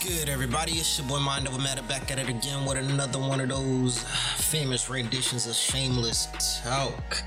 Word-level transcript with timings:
good, 0.00 0.30
everybody? 0.30 0.72
It's 0.72 0.98
your 0.98 1.06
boy 1.06 1.18
Mind 1.18 1.46
Over 1.46 1.60
Matter 1.60 1.82
back 1.82 2.10
at 2.10 2.18
it 2.18 2.26
again 2.26 2.64
with 2.64 2.78
another 2.78 3.18
one 3.18 3.38
of 3.38 3.50
those 3.50 4.02
famous 4.38 4.88
renditions 4.88 5.46
of 5.46 5.52
Shamelust 5.52 6.64
Talk. 6.64 7.22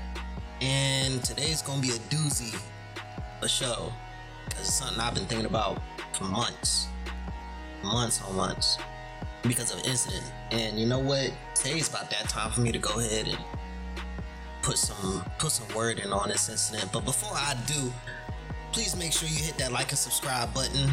And 0.60 1.22
today's 1.22 1.62
gonna 1.62 1.80
be 1.80 1.90
a 1.90 2.00
doozy, 2.10 2.58
a 3.42 3.48
show, 3.48 3.92
because 4.48 4.62
it's 4.62 4.74
something 4.74 4.98
I've 4.98 5.14
been 5.14 5.24
thinking 5.26 5.46
about 5.46 5.80
for 6.14 6.24
months, 6.24 6.88
months 7.84 8.20
on 8.22 8.34
months, 8.34 8.76
because 9.42 9.72
of 9.72 9.78
incident. 9.86 10.24
And 10.50 10.76
you 10.78 10.86
know 10.86 10.98
what? 10.98 11.32
Today's 11.54 11.88
about 11.88 12.10
that 12.10 12.28
time 12.28 12.50
for 12.50 12.60
me 12.60 12.72
to 12.72 12.78
go 12.78 12.98
ahead 12.98 13.28
and 13.28 13.38
put 14.62 14.78
some 14.78 15.24
put 15.38 15.52
some 15.52 15.72
word 15.76 16.00
in 16.00 16.12
on 16.12 16.28
this 16.28 16.48
incident. 16.48 16.90
But 16.92 17.04
before 17.04 17.34
I 17.34 17.54
do, 17.68 17.92
please 18.72 18.96
make 18.96 19.12
sure 19.12 19.28
you 19.28 19.44
hit 19.44 19.58
that 19.58 19.70
like 19.70 19.90
and 19.90 19.98
subscribe 19.98 20.52
button 20.52 20.90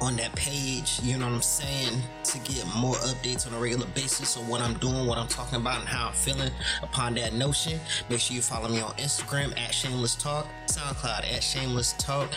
on 0.00 0.16
that 0.16 0.34
page, 0.34 1.00
you 1.02 1.16
know 1.16 1.26
what 1.26 1.34
I'm 1.34 1.42
saying, 1.42 2.00
to 2.24 2.38
get 2.40 2.66
more 2.76 2.94
updates 2.96 3.46
on 3.46 3.54
a 3.54 3.58
regular 3.58 3.86
basis 3.88 4.36
on 4.36 4.46
what 4.48 4.60
I'm 4.60 4.74
doing, 4.74 5.06
what 5.06 5.18
I'm 5.18 5.28
talking 5.28 5.60
about, 5.60 5.80
and 5.80 5.88
how 5.88 6.08
I'm 6.08 6.14
feeling 6.14 6.50
upon 6.82 7.14
that 7.14 7.32
notion. 7.32 7.78
Make 8.10 8.20
sure 8.20 8.36
you 8.36 8.42
follow 8.42 8.68
me 8.68 8.80
on 8.80 8.92
Instagram 8.94 9.52
at 9.52 9.70
Shamelust 9.70 10.20
Talk, 10.20 10.46
SoundCloud 10.66 11.20
at 11.20 11.42
Shamelust 11.42 11.98
Talk, 11.98 12.28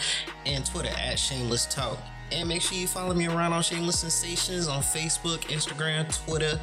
and 0.46 0.66
Twitter 0.66 0.90
at 0.90 1.18
Shamelust 1.18 1.70
Talk. 1.72 1.98
And 2.32 2.48
make 2.48 2.62
sure 2.62 2.78
you 2.78 2.88
follow 2.88 3.14
me 3.14 3.28
around 3.28 3.54
on 3.54 3.62
Shamelust 3.62 3.98
Sensations 3.98 4.68
on 4.68 4.82
Facebook, 4.82 5.40
Instagram, 5.46 6.14
Twitter, 6.26 6.60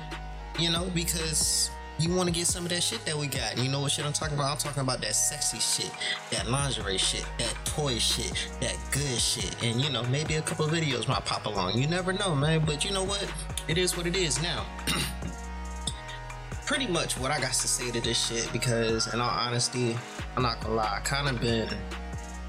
you 0.58 0.70
know, 0.70 0.86
because 0.94 1.70
you 1.98 2.14
want 2.14 2.28
to 2.28 2.34
get 2.34 2.46
some 2.46 2.64
of 2.64 2.70
that 2.70 2.82
shit 2.82 3.04
that 3.04 3.16
we 3.16 3.26
got. 3.26 3.56
You 3.56 3.70
know 3.70 3.80
what 3.80 3.92
shit 3.92 4.04
I'm 4.04 4.12
talking 4.12 4.34
about? 4.34 4.50
I'm 4.50 4.58
talking 4.58 4.82
about 4.82 5.00
that 5.00 5.14
sexy 5.14 5.58
shit, 5.58 5.92
that 6.30 6.48
lingerie 6.48 6.98
shit, 6.98 7.24
that 7.38 7.54
toy 7.64 7.98
shit, 7.98 8.48
that 8.60 8.76
good 8.90 9.18
shit. 9.18 9.62
And 9.62 9.80
you 9.80 9.90
know, 9.90 10.02
maybe 10.04 10.34
a 10.34 10.42
couple 10.42 10.66
videos 10.66 11.06
might 11.06 11.24
pop 11.24 11.46
along. 11.46 11.78
You 11.78 11.86
never 11.86 12.12
know, 12.12 12.34
man. 12.34 12.64
But 12.64 12.84
you 12.84 12.90
know 12.90 13.04
what? 13.04 13.32
It 13.68 13.78
is 13.78 13.96
what 13.96 14.06
it 14.06 14.16
is 14.16 14.42
now. 14.42 14.66
Pretty 16.66 16.86
much 16.86 17.18
what 17.18 17.30
I 17.30 17.38
got 17.38 17.52
to 17.52 17.68
say 17.68 17.90
to 17.90 18.00
this 18.00 18.26
shit 18.26 18.50
because, 18.52 19.12
in 19.12 19.20
all 19.20 19.28
honesty, 19.28 19.96
I'm 20.36 20.42
not 20.42 20.60
gonna 20.60 20.74
lie, 20.74 20.96
I 20.96 21.00
kind 21.00 21.28
of 21.28 21.40
been 21.40 21.68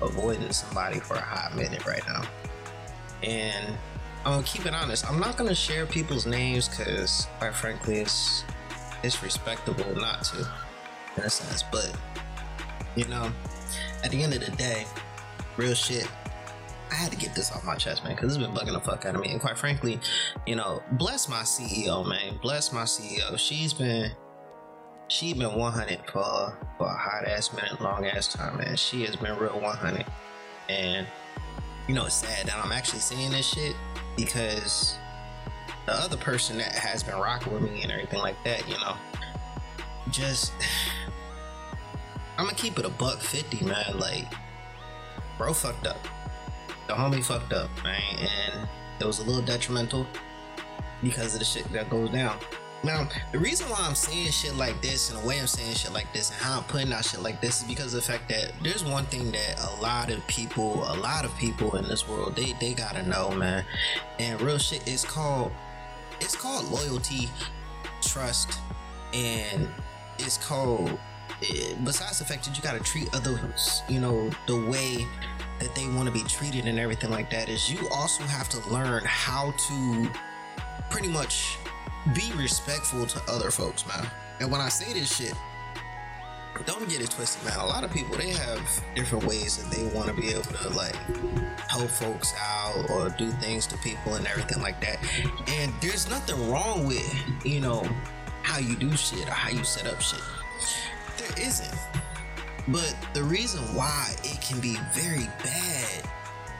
avoiding 0.01 0.51
somebody 0.51 0.99
for 0.99 1.15
a 1.15 1.21
hot 1.21 1.55
minute 1.55 1.85
right 1.85 2.01
now. 2.07 2.23
And 3.23 3.77
I'm 4.25 4.31
gonna 4.31 4.43
keep 4.43 4.65
it 4.65 4.73
honest, 4.73 5.07
I'm 5.09 5.19
not 5.19 5.37
gonna 5.37 5.53
share 5.53 5.85
people's 5.85 6.25
names 6.25 6.67
because, 6.69 7.27
quite 7.39 7.53
frankly, 7.53 7.99
it's 7.99 8.45
it's 9.05 9.21
respectable 9.23 9.95
not 9.95 10.23
to, 10.25 10.47
in 11.17 11.23
a 11.23 11.29
sense. 11.29 11.63
But 11.63 11.95
you 12.95 13.05
know, 13.05 13.31
at 14.03 14.11
the 14.11 14.21
end 14.21 14.33
of 14.33 14.43
the 14.43 14.51
day, 14.51 14.85
real 15.57 15.73
shit. 15.73 16.07
I 16.91 16.93
had 16.93 17.11
to 17.11 17.17
get 17.17 17.33
this 17.33 17.51
off 17.51 17.65
my 17.65 17.75
chest, 17.75 18.03
man, 18.03 18.15
because 18.15 18.35
it's 18.35 18.45
been 18.45 18.55
bugging 18.55 18.73
the 18.73 18.79
fuck 18.79 19.05
out 19.05 19.15
of 19.15 19.21
me. 19.21 19.31
And 19.31 19.41
quite 19.41 19.57
frankly, 19.57 19.99
you 20.45 20.55
know, 20.55 20.83
bless 20.93 21.27
my 21.27 21.41
CEO, 21.41 22.07
man. 22.07 22.37
Bless 22.43 22.71
my 22.71 22.83
CEO. 22.83 23.37
She's 23.39 23.73
been 23.73 24.11
she 25.07 25.33
been 25.33 25.53
100 25.53 25.99
for 26.11 26.57
for 26.77 26.87
a 26.87 26.97
hot 26.97 27.25
ass 27.27 27.53
minute, 27.53 27.81
long 27.81 28.05
ass 28.05 28.31
time, 28.33 28.57
man. 28.57 28.75
She 28.75 29.03
has 29.05 29.15
been 29.15 29.37
real 29.37 29.59
100, 29.59 30.05
and 30.69 31.07
you 31.87 31.95
know 31.95 32.05
it's 32.05 32.15
sad 32.15 32.47
that 32.47 32.63
I'm 32.63 32.71
actually 32.71 32.99
saying 32.99 33.31
this 33.31 33.47
shit 33.47 33.75
because 34.15 34.95
the 35.85 35.93
other 35.93 36.17
person 36.17 36.57
that 36.57 36.73
has 36.73 37.03
been 37.03 37.15
rocking 37.15 37.53
with 37.53 37.61
me 37.61 37.81
and 37.83 37.91
everything 37.91 38.19
like 38.19 38.41
that, 38.43 38.67
you 38.67 38.75
know, 38.79 38.95
just 40.09 40.53
I'm 42.37 42.45
gonna 42.45 42.57
keep 42.57 42.77
it 42.79 42.85
a 42.85 42.89
buck 42.89 43.19
fifty, 43.19 43.63
man. 43.65 43.97
Like, 43.97 44.25
bro, 45.37 45.53
fucked 45.53 45.87
up. 45.87 45.97
The 46.87 46.93
homie 46.93 47.23
fucked 47.23 47.53
up, 47.53 47.69
man, 47.83 48.01
and 48.19 48.67
it 48.99 49.05
was 49.05 49.19
a 49.19 49.23
little 49.23 49.41
detrimental 49.41 50.05
because 51.01 51.33
of 51.33 51.39
the 51.39 51.45
shit 51.45 51.71
that 51.71 51.89
goes 51.89 52.09
down. 52.09 52.37
Now, 52.83 53.07
the 53.31 53.39
reason 53.39 53.67
why 53.69 53.77
I'm 53.79 53.95
saying 53.95 54.29
shit 54.29 54.55
like 54.57 54.79
this 54.81 55.09
and 55.09 55.21
the 55.21 55.27
way 55.27 55.39
I'm 55.39 55.47
saying 55.47 55.73
shit 55.73 55.91
like 55.91 56.11
this 56.13 56.29
and 56.29 56.39
how 56.39 56.59
I'm 56.59 56.63
putting 56.65 56.93
out 56.93 57.03
shit 57.03 57.21
like 57.21 57.41
this 57.41 57.63
is 57.63 57.67
because 57.67 57.95
of 57.95 58.05
the 58.05 58.11
fact 58.11 58.29
that 58.29 58.51
there's 58.61 58.83
one 58.83 59.05
thing 59.05 59.31
that 59.31 59.59
a 59.59 59.81
lot 59.81 60.11
of 60.11 60.25
people, 60.27 60.83
a 60.91 60.93
lot 60.97 61.25
of 61.25 61.35
people 61.37 61.77
in 61.77 61.87
this 61.87 62.07
world, 62.07 62.35
they 62.35 62.53
they 62.59 62.73
gotta 62.75 63.01
know, 63.07 63.31
man. 63.31 63.65
And 64.19 64.39
real 64.39 64.59
shit 64.59 64.87
is 64.87 65.03
called 65.03 65.51
it's 66.25 66.35
called 66.35 66.69
loyalty, 66.71 67.29
trust, 68.01 68.59
and 69.13 69.69
it's 70.17 70.37
called. 70.37 70.97
Eh, 71.43 71.75
besides 71.83 72.17
the 72.17 72.25
fact 72.25 72.45
that 72.45 72.57
you 72.57 72.63
gotta 72.63 72.83
treat 72.83 73.13
others, 73.13 73.83
you 73.87 73.99
know, 73.99 74.31
the 74.47 74.65
way 74.67 75.05
that 75.59 75.73
they 75.75 75.87
want 75.89 76.07
to 76.07 76.11
be 76.11 76.23
treated 76.23 76.65
and 76.65 76.79
everything 76.79 77.11
like 77.11 77.29
that, 77.29 77.47
is 77.47 77.71
you 77.71 77.87
also 77.89 78.23
have 78.23 78.49
to 78.49 78.69
learn 78.71 79.03
how 79.05 79.53
to 79.67 80.09
pretty 80.89 81.07
much 81.07 81.57
be 82.15 82.31
respectful 82.35 83.05
to 83.05 83.21
other 83.31 83.51
folks, 83.51 83.85
man. 83.87 84.07
And 84.39 84.51
when 84.51 84.61
I 84.61 84.69
say 84.69 84.93
this 84.93 85.15
shit, 85.15 85.33
don't 86.65 86.87
get 86.89 87.01
it 87.01 87.11
twisted, 87.11 87.43
man. 87.43 87.59
A 87.59 87.65
lot 87.65 87.83
of 87.83 87.91
people 87.91 88.15
they 88.17 88.29
have 88.29 88.83
different 88.95 89.25
ways 89.25 89.57
that 89.57 89.75
they 89.75 89.83
want 89.95 90.07
to 90.07 90.13
be 90.13 90.29
able 90.29 90.43
to 90.43 90.69
like 90.69 90.95
help 91.69 91.89
folks 91.89 92.33
out 92.39 92.89
or 92.89 93.09
do 93.09 93.29
things 93.31 93.67
to 93.67 93.77
people 93.79 94.15
and 94.15 94.25
everything 94.27 94.61
like 94.61 94.79
that. 94.81 94.97
And 95.47 95.73
there's 95.81 96.09
nothing 96.09 96.49
wrong 96.49 96.85
with 96.85 97.45
you 97.45 97.59
know 97.59 97.87
how 98.43 98.59
you 98.59 98.75
do 98.75 98.95
shit 98.95 99.27
or 99.27 99.31
how 99.31 99.49
you 99.49 99.63
set 99.63 99.87
up 99.87 100.01
shit. 100.01 100.21
There 101.17 101.45
isn't. 101.45 101.77
But 102.67 102.95
the 103.13 103.23
reason 103.23 103.61
why 103.75 104.13
it 104.23 104.41
can 104.41 104.59
be 104.59 104.77
very 104.93 105.27
bad 105.43 106.03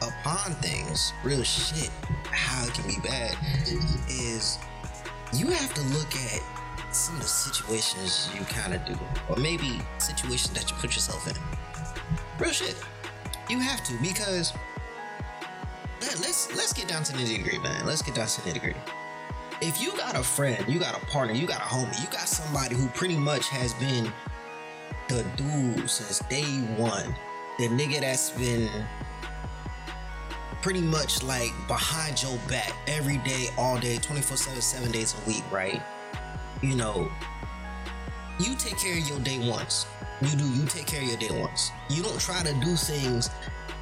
upon 0.02 0.54
things, 0.56 1.14
real 1.24 1.44
shit, 1.44 1.90
how 2.32 2.66
it 2.66 2.74
can 2.74 2.88
be 2.88 3.00
bad 3.08 3.36
is 4.08 4.60
you 5.34 5.48
have 5.48 5.74
to 5.74 5.82
look 5.98 6.16
at 6.16 6.42
some 6.96 7.16
of 7.16 7.22
the 7.22 7.28
situations 7.28 8.30
you 8.34 8.46
kind 8.46 8.74
of 8.74 8.86
do, 8.86 8.98
or 9.30 9.36
maybe 9.36 9.82
situations 9.98 10.54
that 10.54 10.70
you 10.72 10.78
put 10.78 10.96
yourself 10.96 11.28
in. 11.28 11.36
Real 12.40 12.52
shit. 12.52 12.76
You 13.50 13.60
have 13.60 13.84
to 13.84 13.94
because 14.02 14.54
man, 16.02 16.16
let's 16.22 16.56
let's 16.56 16.74
get 16.74 16.88
down 16.88 17.04
to 17.04 17.14
the 17.14 17.20
nitty 17.20 17.44
gritty, 17.44 17.60
man. 17.60 17.86
Let's 17.86 18.02
get 18.02 18.16
down 18.16 18.28
to 18.28 18.42
the 18.42 18.50
nitty 18.50 18.62
gritty. 18.62 18.80
If 19.62 19.82
you 19.82 19.96
got 19.98 20.16
a 20.16 20.24
friend, 20.24 20.64
you 20.68 20.80
got 20.80 21.02
a 21.02 21.06
partner, 21.06 21.34
you 21.34 21.48
got 21.48 21.60
a 21.60 21.66
homie, 21.66 22.00
you 22.02 22.08
got 22.08 22.28
somebody 22.28 22.76
who 22.76 22.88
pretty 22.90 23.18
much 23.18 23.50
has 23.50 23.74
been 23.76 24.12
the 25.08 25.24
dude 25.36 25.90
since 25.90 26.20
day 26.30 26.44
one, 26.78 27.16
the 27.58 27.68
nigga 27.68 28.02
that's 28.02 28.32
been 28.32 28.70
pretty 30.62 30.82
much 30.82 31.24
like 31.24 31.52
behind 31.68 32.22
your 32.24 32.38
back 32.50 32.74
every 32.88 33.18
day, 33.20 33.48
all 33.58 33.78
day, 33.78 33.98
24 33.98 34.36
7, 34.36 34.62
seven 34.62 34.92
days 34.92 35.16
a 35.24 35.30
week, 35.30 35.44
right? 35.52 35.82
You 36.62 36.76
know, 36.76 37.12
you 38.40 38.56
take 38.56 38.78
care 38.78 38.98
of 38.98 39.08
your 39.08 39.20
day 39.20 39.48
once. 39.50 39.86
You 40.22 40.30
do, 40.38 40.48
you 40.50 40.66
take 40.66 40.88
care 40.88 41.02
of 41.02 41.08
your 41.08 41.18
day 41.18 41.40
once. 41.40 41.72
You 41.90 42.04
don't 42.04 42.20
try 42.20 42.42
to 42.44 42.54
do 42.54 42.76
things 42.76 43.30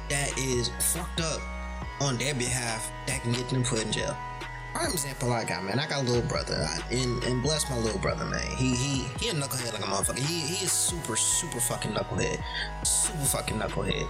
that 0.08 0.36
is 0.38 0.70
fucked 0.80 1.20
up 1.20 1.40
on 2.00 2.18
their 2.18 2.34
behalf 2.34 2.90
that 3.06 3.22
can 3.22 3.32
get 3.32 3.48
them 3.48 3.64
put 3.64 3.84
in 3.84 3.92
jail. 3.92 4.16
Prime 4.74 4.90
example 4.90 5.32
I 5.32 5.44
got, 5.44 5.64
man. 5.64 5.78
I 5.78 5.86
got 5.86 6.02
a 6.02 6.04
little 6.04 6.28
brother, 6.28 6.66
and, 6.90 7.22
and 7.24 7.42
bless 7.42 7.70
my 7.70 7.78
little 7.78 8.00
brother, 8.00 8.24
man. 8.24 8.44
He 8.56 8.74
he 8.74 9.04
he 9.20 9.28
a 9.28 9.32
knucklehead 9.32 9.72
like 9.72 9.82
a 9.82 9.86
motherfucker. 9.86 10.18
He 10.18 10.40
he 10.40 10.64
is 10.64 10.72
super 10.72 11.14
super 11.14 11.60
fucking 11.60 11.92
knucklehead, 11.92 12.42
super 12.84 13.24
fucking 13.24 13.58
knucklehead 13.58 14.08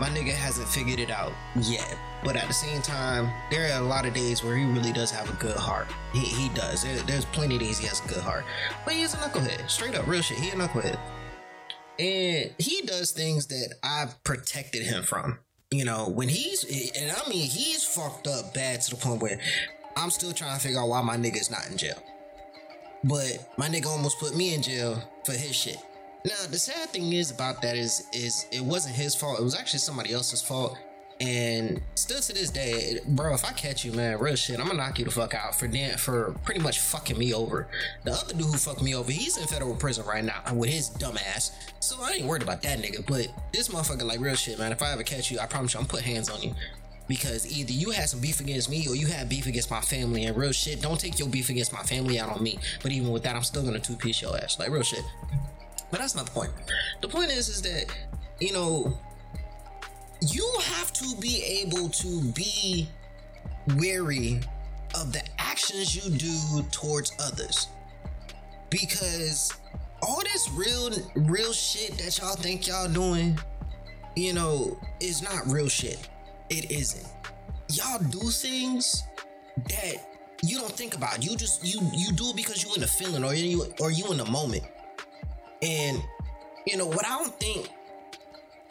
my 0.00 0.08
nigga 0.08 0.32
hasn't 0.32 0.68
figured 0.68 0.98
it 0.98 1.10
out 1.10 1.32
yet. 1.56 1.96
But 2.24 2.36
at 2.36 2.48
the 2.48 2.54
same 2.54 2.82
time, 2.82 3.30
there 3.50 3.72
are 3.72 3.80
a 3.80 3.84
lot 3.84 4.06
of 4.06 4.14
days 4.14 4.42
where 4.42 4.56
he 4.56 4.64
really 4.64 4.92
does 4.92 5.10
have 5.10 5.28
a 5.30 5.34
good 5.34 5.56
heart. 5.56 5.86
He, 6.12 6.20
he 6.20 6.48
does. 6.50 6.82
There, 6.82 6.96
there's 7.02 7.24
plenty 7.26 7.56
of 7.56 7.60
days 7.60 7.78
he 7.78 7.86
has 7.86 8.04
a 8.04 8.08
good 8.08 8.22
heart. 8.22 8.44
But 8.84 8.94
he 8.94 9.02
is 9.02 9.14
a 9.14 9.18
knucklehead. 9.18 9.70
Straight 9.70 9.94
up, 9.94 10.06
real 10.06 10.22
shit. 10.22 10.38
He 10.38 10.50
a 10.50 10.54
knucklehead. 10.54 10.98
And 11.98 12.50
he 12.58 12.82
does 12.82 13.12
things 13.12 13.46
that 13.48 13.74
I've 13.82 14.22
protected 14.24 14.82
him 14.82 15.04
from. 15.04 15.38
You 15.70 15.84
know, 15.84 16.08
when 16.08 16.28
he's, 16.28 16.64
and 16.96 17.12
I 17.12 17.28
mean, 17.28 17.48
he's 17.48 17.84
fucked 17.84 18.26
up 18.26 18.54
bad 18.54 18.80
to 18.82 18.90
the 18.90 18.96
point 18.96 19.22
where 19.22 19.40
I'm 19.96 20.10
still 20.10 20.32
trying 20.32 20.56
to 20.56 20.62
figure 20.62 20.80
out 20.80 20.88
why 20.88 21.02
my 21.02 21.16
nigga's 21.16 21.50
not 21.50 21.68
in 21.70 21.76
jail. 21.76 22.02
But 23.04 23.52
my 23.58 23.68
nigga 23.68 23.86
almost 23.86 24.18
put 24.18 24.34
me 24.36 24.54
in 24.54 24.62
jail 24.62 25.02
for 25.24 25.32
his 25.32 25.54
shit. 25.54 25.78
Now 26.26 26.46
the 26.50 26.58
sad 26.58 26.88
thing 26.88 27.12
is 27.12 27.30
about 27.30 27.60
that 27.60 27.76
is 27.76 28.06
is 28.14 28.46
it 28.50 28.62
wasn't 28.62 28.94
his 28.94 29.14
fault. 29.14 29.38
It 29.38 29.42
was 29.42 29.54
actually 29.54 29.80
somebody 29.80 30.14
else's 30.14 30.40
fault. 30.40 30.78
And 31.20 31.82
still 31.96 32.20
to 32.20 32.32
this 32.32 32.48
day, 32.48 32.98
bro, 33.08 33.34
if 33.34 33.44
I 33.44 33.52
catch 33.52 33.84
you, 33.84 33.92
man, 33.92 34.18
real 34.18 34.34
shit, 34.34 34.58
I'm 34.58 34.66
gonna 34.66 34.78
knock 34.78 34.98
you 34.98 35.04
the 35.04 35.10
fuck 35.10 35.34
out 35.34 35.54
for 35.54 35.68
dan- 35.68 35.98
for 35.98 36.34
pretty 36.42 36.60
much 36.60 36.80
fucking 36.80 37.18
me 37.18 37.34
over. 37.34 37.68
The 38.04 38.12
other 38.12 38.32
dude 38.32 38.46
who 38.46 38.56
fucked 38.56 38.82
me 38.82 38.94
over, 38.94 39.12
he's 39.12 39.36
in 39.36 39.46
federal 39.46 39.74
prison 39.74 40.06
right 40.06 40.24
now 40.24 40.40
with 40.54 40.70
his 40.70 40.88
dumb 40.88 41.18
ass. 41.18 41.52
So 41.80 41.96
I 42.00 42.12
ain't 42.12 42.26
worried 42.26 42.42
about 42.42 42.62
that 42.62 42.78
nigga. 42.78 43.06
But 43.06 43.28
this 43.52 43.68
motherfucker, 43.68 44.04
like 44.04 44.20
real 44.20 44.34
shit, 44.34 44.58
man. 44.58 44.72
If 44.72 44.80
I 44.82 44.92
ever 44.92 45.02
catch 45.02 45.30
you, 45.30 45.38
I 45.38 45.46
promise 45.46 45.74
you, 45.74 45.80
I'm 45.80 45.86
put 45.86 46.00
hands 46.00 46.30
on 46.30 46.40
you. 46.40 46.54
Because 47.06 47.46
either 47.46 47.72
you 47.72 47.90
had 47.90 48.08
some 48.08 48.20
beef 48.20 48.40
against 48.40 48.70
me 48.70 48.88
or 48.88 48.96
you 48.96 49.08
had 49.08 49.28
beef 49.28 49.44
against 49.44 49.70
my 49.70 49.82
family. 49.82 50.24
And 50.24 50.34
real 50.34 50.52
shit, 50.52 50.80
don't 50.80 50.98
take 50.98 51.18
your 51.18 51.28
beef 51.28 51.50
against 51.50 51.70
my 51.70 51.82
family 51.82 52.18
out 52.18 52.34
on 52.34 52.42
me. 52.42 52.58
But 52.82 52.92
even 52.92 53.10
with 53.10 53.24
that, 53.24 53.36
I'm 53.36 53.42
still 53.42 53.62
gonna 53.62 53.78
two 53.78 53.94
piece 53.94 54.22
your 54.22 54.34
ass. 54.38 54.58
Like 54.58 54.70
real 54.70 54.82
shit. 54.82 55.04
But 55.94 56.00
that's 56.00 56.16
not 56.16 56.24
the 56.26 56.32
point. 56.32 56.50
The 57.02 57.08
point 57.08 57.30
is, 57.30 57.48
is 57.48 57.62
that 57.62 57.86
you 58.40 58.52
know, 58.52 58.98
you 60.20 60.52
have 60.60 60.92
to 60.92 61.16
be 61.20 61.62
able 61.62 61.88
to 61.88 62.32
be 62.32 62.88
wary 63.76 64.40
of 64.96 65.12
the 65.12 65.22
actions 65.38 65.94
you 65.94 66.10
do 66.10 66.64
towards 66.72 67.12
others. 67.20 67.68
Because 68.70 69.52
all 70.02 70.20
this 70.24 70.50
real 70.54 70.90
real 71.14 71.52
shit 71.52 71.96
that 71.98 72.18
y'all 72.18 72.34
think 72.34 72.66
y'all 72.66 72.88
doing, 72.88 73.38
you 74.16 74.32
know, 74.32 74.76
is 74.98 75.22
not 75.22 75.46
real 75.46 75.68
shit. 75.68 76.08
It 76.50 76.72
isn't. 76.72 77.06
Y'all 77.72 78.00
do 78.00 78.30
things 78.30 79.04
that 79.68 79.94
you 80.42 80.58
don't 80.58 80.72
think 80.72 80.96
about. 80.96 81.24
You 81.24 81.36
just 81.36 81.64
you 81.64 81.78
you 81.92 82.10
do 82.10 82.30
it 82.30 82.34
because 82.36 82.64
you 82.64 82.74
in 82.74 82.80
the 82.80 82.88
feeling 82.88 83.22
or 83.22 83.32
you 83.32 83.72
or 83.78 83.92
you 83.92 84.10
in 84.10 84.16
the 84.16 84.26
moment. 84.26 84.64
And 85.64 86.02
you 86.66 86.76
know 86.76 86.86
what 86.86 87.06
I 87.06 87.18
don't 87.18 87.40
think 87.40 87.70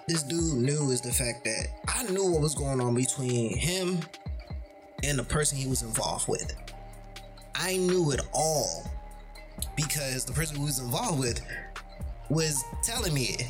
this 0.08 0.24
dude 0.24 0.58
knew 0.58 0.92
is 0.92 1.02
the 1.02 1.12
fact 1.12 1.44
that 1.46 1.68
I 1.88 2.04
knew 2.04 2.32
what 2.32 2.42
was 2.42 2.54
going 2.54 2.80
on 2.82 2.94
between 2.94 3.58
him 3.58 4.00
and 5.04 5.18
the 5.18 5.24
person 5.24 5.58
he 5.58 5.68
was 5.68 5.82
involved 5.82 6.28
with. 6.28 6.56
I 7.56 7.78
knew 7.78 8.12
it 8.12 8.22
all 8.34 8.90
because 9.76 10.26
the 10.26 10.34
person 10.34 10.58
who 10.58 10.66
was 10.66 10.80
involved 10.80 11.20
with 11.20 11.42
was 12.30 12.64
telling 12.84 13.14
me 13.14 13.36
it. 13.40 13.46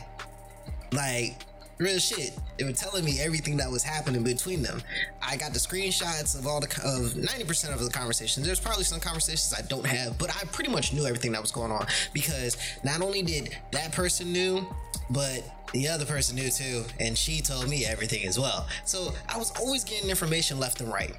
Like, 0.94 1.36
real 1.78 2.00
shit. 2.00 2.38
They 2.58 2.66
were 2.66 2.72
telling 2.72 3.04
me 3.04 3.20
everything 3.20 3.58
that 3.58 3.70
was 3.70 3.84
happening 3.84 4.24
between 4.24 4.62
them. 4.62 4.82
I 5.22 5.38
got 5.38 5.54
the 5.54 5.60
screenshots 5.60 6.38
of 6.38 6.48
all 6.48 6.60
the 6.60 6.68
of 6.84 7.14
90% 7.14 7.74
of 7.74 7.84
the 7.84 7.90
conversations. 7.90 8.46
There's 8.46 8.60
probably 8.60 8.84
some 8.84 9.00
conversations 9.00 9.54
I 9.58 9.66
don't 9.68 9.86
have, 9.86 10.18
but 10.18 10.30
I 10.36 10.46
pretty 10.46 10.72
much 10.72 10.94
knew 10.94 11.06
everything 11.06 11.32
that 11.34 11.42
was 11.42 11.52
going 11.52 11.72
on 11.72 11.86
because 12.14 12.58
not 12.84 13.02
only 13.02 13.22
did 13.22 13.56
that 13.72 13.92
person 13.92 14.32
knew, 14.32 14.66
but 15.10 15.44
the 15.74 15.88
other 15.88 16.06
person 16.06 16.36
knew 16.36 16.50
too, 16.50 16.84
and 17.00 17.18
she 17.18 17.42
told 17.42 17.68
me 17.68 17.86
everything 17.86 18.26
as 18.28 18.40
well. 18.40 18.68
So 18.86 19.14
I 19.28 19.38
was 19.38 19.52
always 19.60 19.84
getting 19.84 20.10
information 20.10 20.60
left 20.60 20.82
and 20.82 20.92
right. 20.92 21.16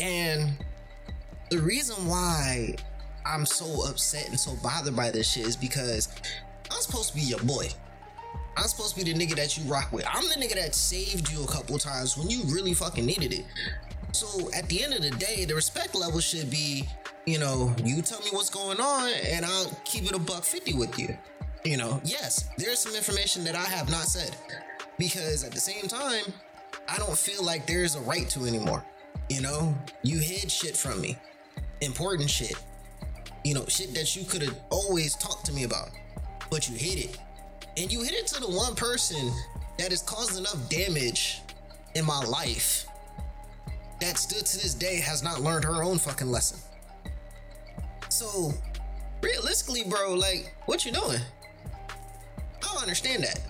And 0.00 0.52
the 1.50 1.58
reason 1.58 2.06
why 2.06 2.76
I'm 3.24 3.46
so 3.46 3.88
upset 3.88 4.28
and 4.28 4.38
so 4.38 4.54
bothered 4.62 4.94
by 4.94 5.10
this 5.10 5.30
shit 5.32 5.46
is 5.46 5.56
because 5.56 6.08
I'm 6.70 6.80
supposed 6.80 7.10
to 7.10 7.16
be 7.16 7.22
your 7.22 7.40
boy. 7.40 7.68
I'm 8.58 8.66
supposed 8.66 8.96
to 8.96 9.04
be 9.04 9.12
the 9.12 9.16
nigga 9.16 9.36
that 9.36 9.56
you 9.56 9.62
rock 9.70 9.92
with. 9.92 10.04
I'm 10.12 10.28
the 10.28 10.34
nigga 10.34 10.56
that 10.56 10.74
saved 10.74 11.30
you 11.30 11.44
a 11.44 11.46
couple 11.46 11.78
times 11.78 12.18
when 12.18 12.28
you 12.28 12.42
really 12.46 12.74
fucking 12.74 13.06
needed 13.06 13.32
it. 13.32 13.44
So 14.10 14.50
at 14.52 14.68
the 14.68 14.82
end 14.82 14.94
of 14.94 15.02
the 15.02 15.10
day, 15.10 15.44
the 15.44 15.54
respect 15.54 15.94
level 15.94 16.18
should 16.18 16.50
be, 16.50 16.88
you 17.24 17.38
know, 17.38 17.72
you 17.84 18.02
tell 18.02 18.18
me 18.18 18.30
what's 18.32 18.50
going 18.50 18.80
on 18.80 19.12
and 19.30 19.46
I'll 19.46 19.70
keep 19.84 20.06
it 20.06 20.12
a 20.12 20.18
buck 20.18 20.42
50 20.42 20.74
with 20.74 20.98
you. 20.98 21.16
You 21.64 21.76
know, 21.76 22.00
yes, 22.02 22.48
there's 22.58 22.80
some 22.80 22.96
information 22.96 23.44
that 23.44 23.54
I 23.54 23.64
have 23.64 23.88
not 23.90 24.06
said 24.06 24.34
because 24.98 25.44
at 25.44 25.52
the 25.52 25.60
same 25.60 25.86
time, 25.86 26.24
I 26.88 26.96
don't 26.96 27.16
feel 27.16 27.44
like 27.44 27.64
there's 27.64 27.94
a 27.94 28.00
right 28.00 28.28
to 28.30 28.44
anymore. 28.46 28.84
You 29.28 29.40
know, 29.40 29.72
you 30.02 30.18
hid 30.18 30.50
shit 30.50 30.76
from 30.76 31.00
me, 31.00 31.16
important 31.80 32.28
shit. 32.28 32.56
You 33.44 33.54
know, 33.54 33.64
shit 33.66 33.94
that 33.94 34.16
you 34.16 34.24
could 34.24 34.42
have 34.42 34.58
always 34.70 35.14
talked 35.14 35.46
to 35.46 35.52
me 35.52 35.62
about, 35.62 35.90
but 36.50 36.68
you 36.68 36.76
hid 36.76 37.10
it. 37.10 37.18
And 37.78 37.92
you 37.92 38.02
hit 38.02 38.12
it 38.12 38.26
to 38.28 38.40
the 38.40 38.48
one 38.48 38.74
person 38.74 39.32
that 39.78 39.90
has 39.90 40.02
caused 40.02 40.36
enough 40.36 40.68
damage 40.68 41.42
in 41.94 42.04
my 42.04 42.24
life 42.24 42.86
that 44.00 44.18
still 44.18 44.42
to 44.42 44.56
this 44.58 44.74
day 44.74 44.96
has 44.96 45.22
not 45.22 45.40
learned 45.40 45.64
her 45.64 45.84
own 45.84 45.98
fucking 45.98 46.28
lesson. 46.28 46.58
So, 48.08 48.52
realistically, 49.22 49.84
bro, 49.84 50.14
like, 50.14 50.56
what 50.66 50.84
you 50.84 50.90
doing? 50.90 51.20
I 51.88 52.60
don't 52.60 52.82
understand 52.82 53.22
that. 53.22 53.40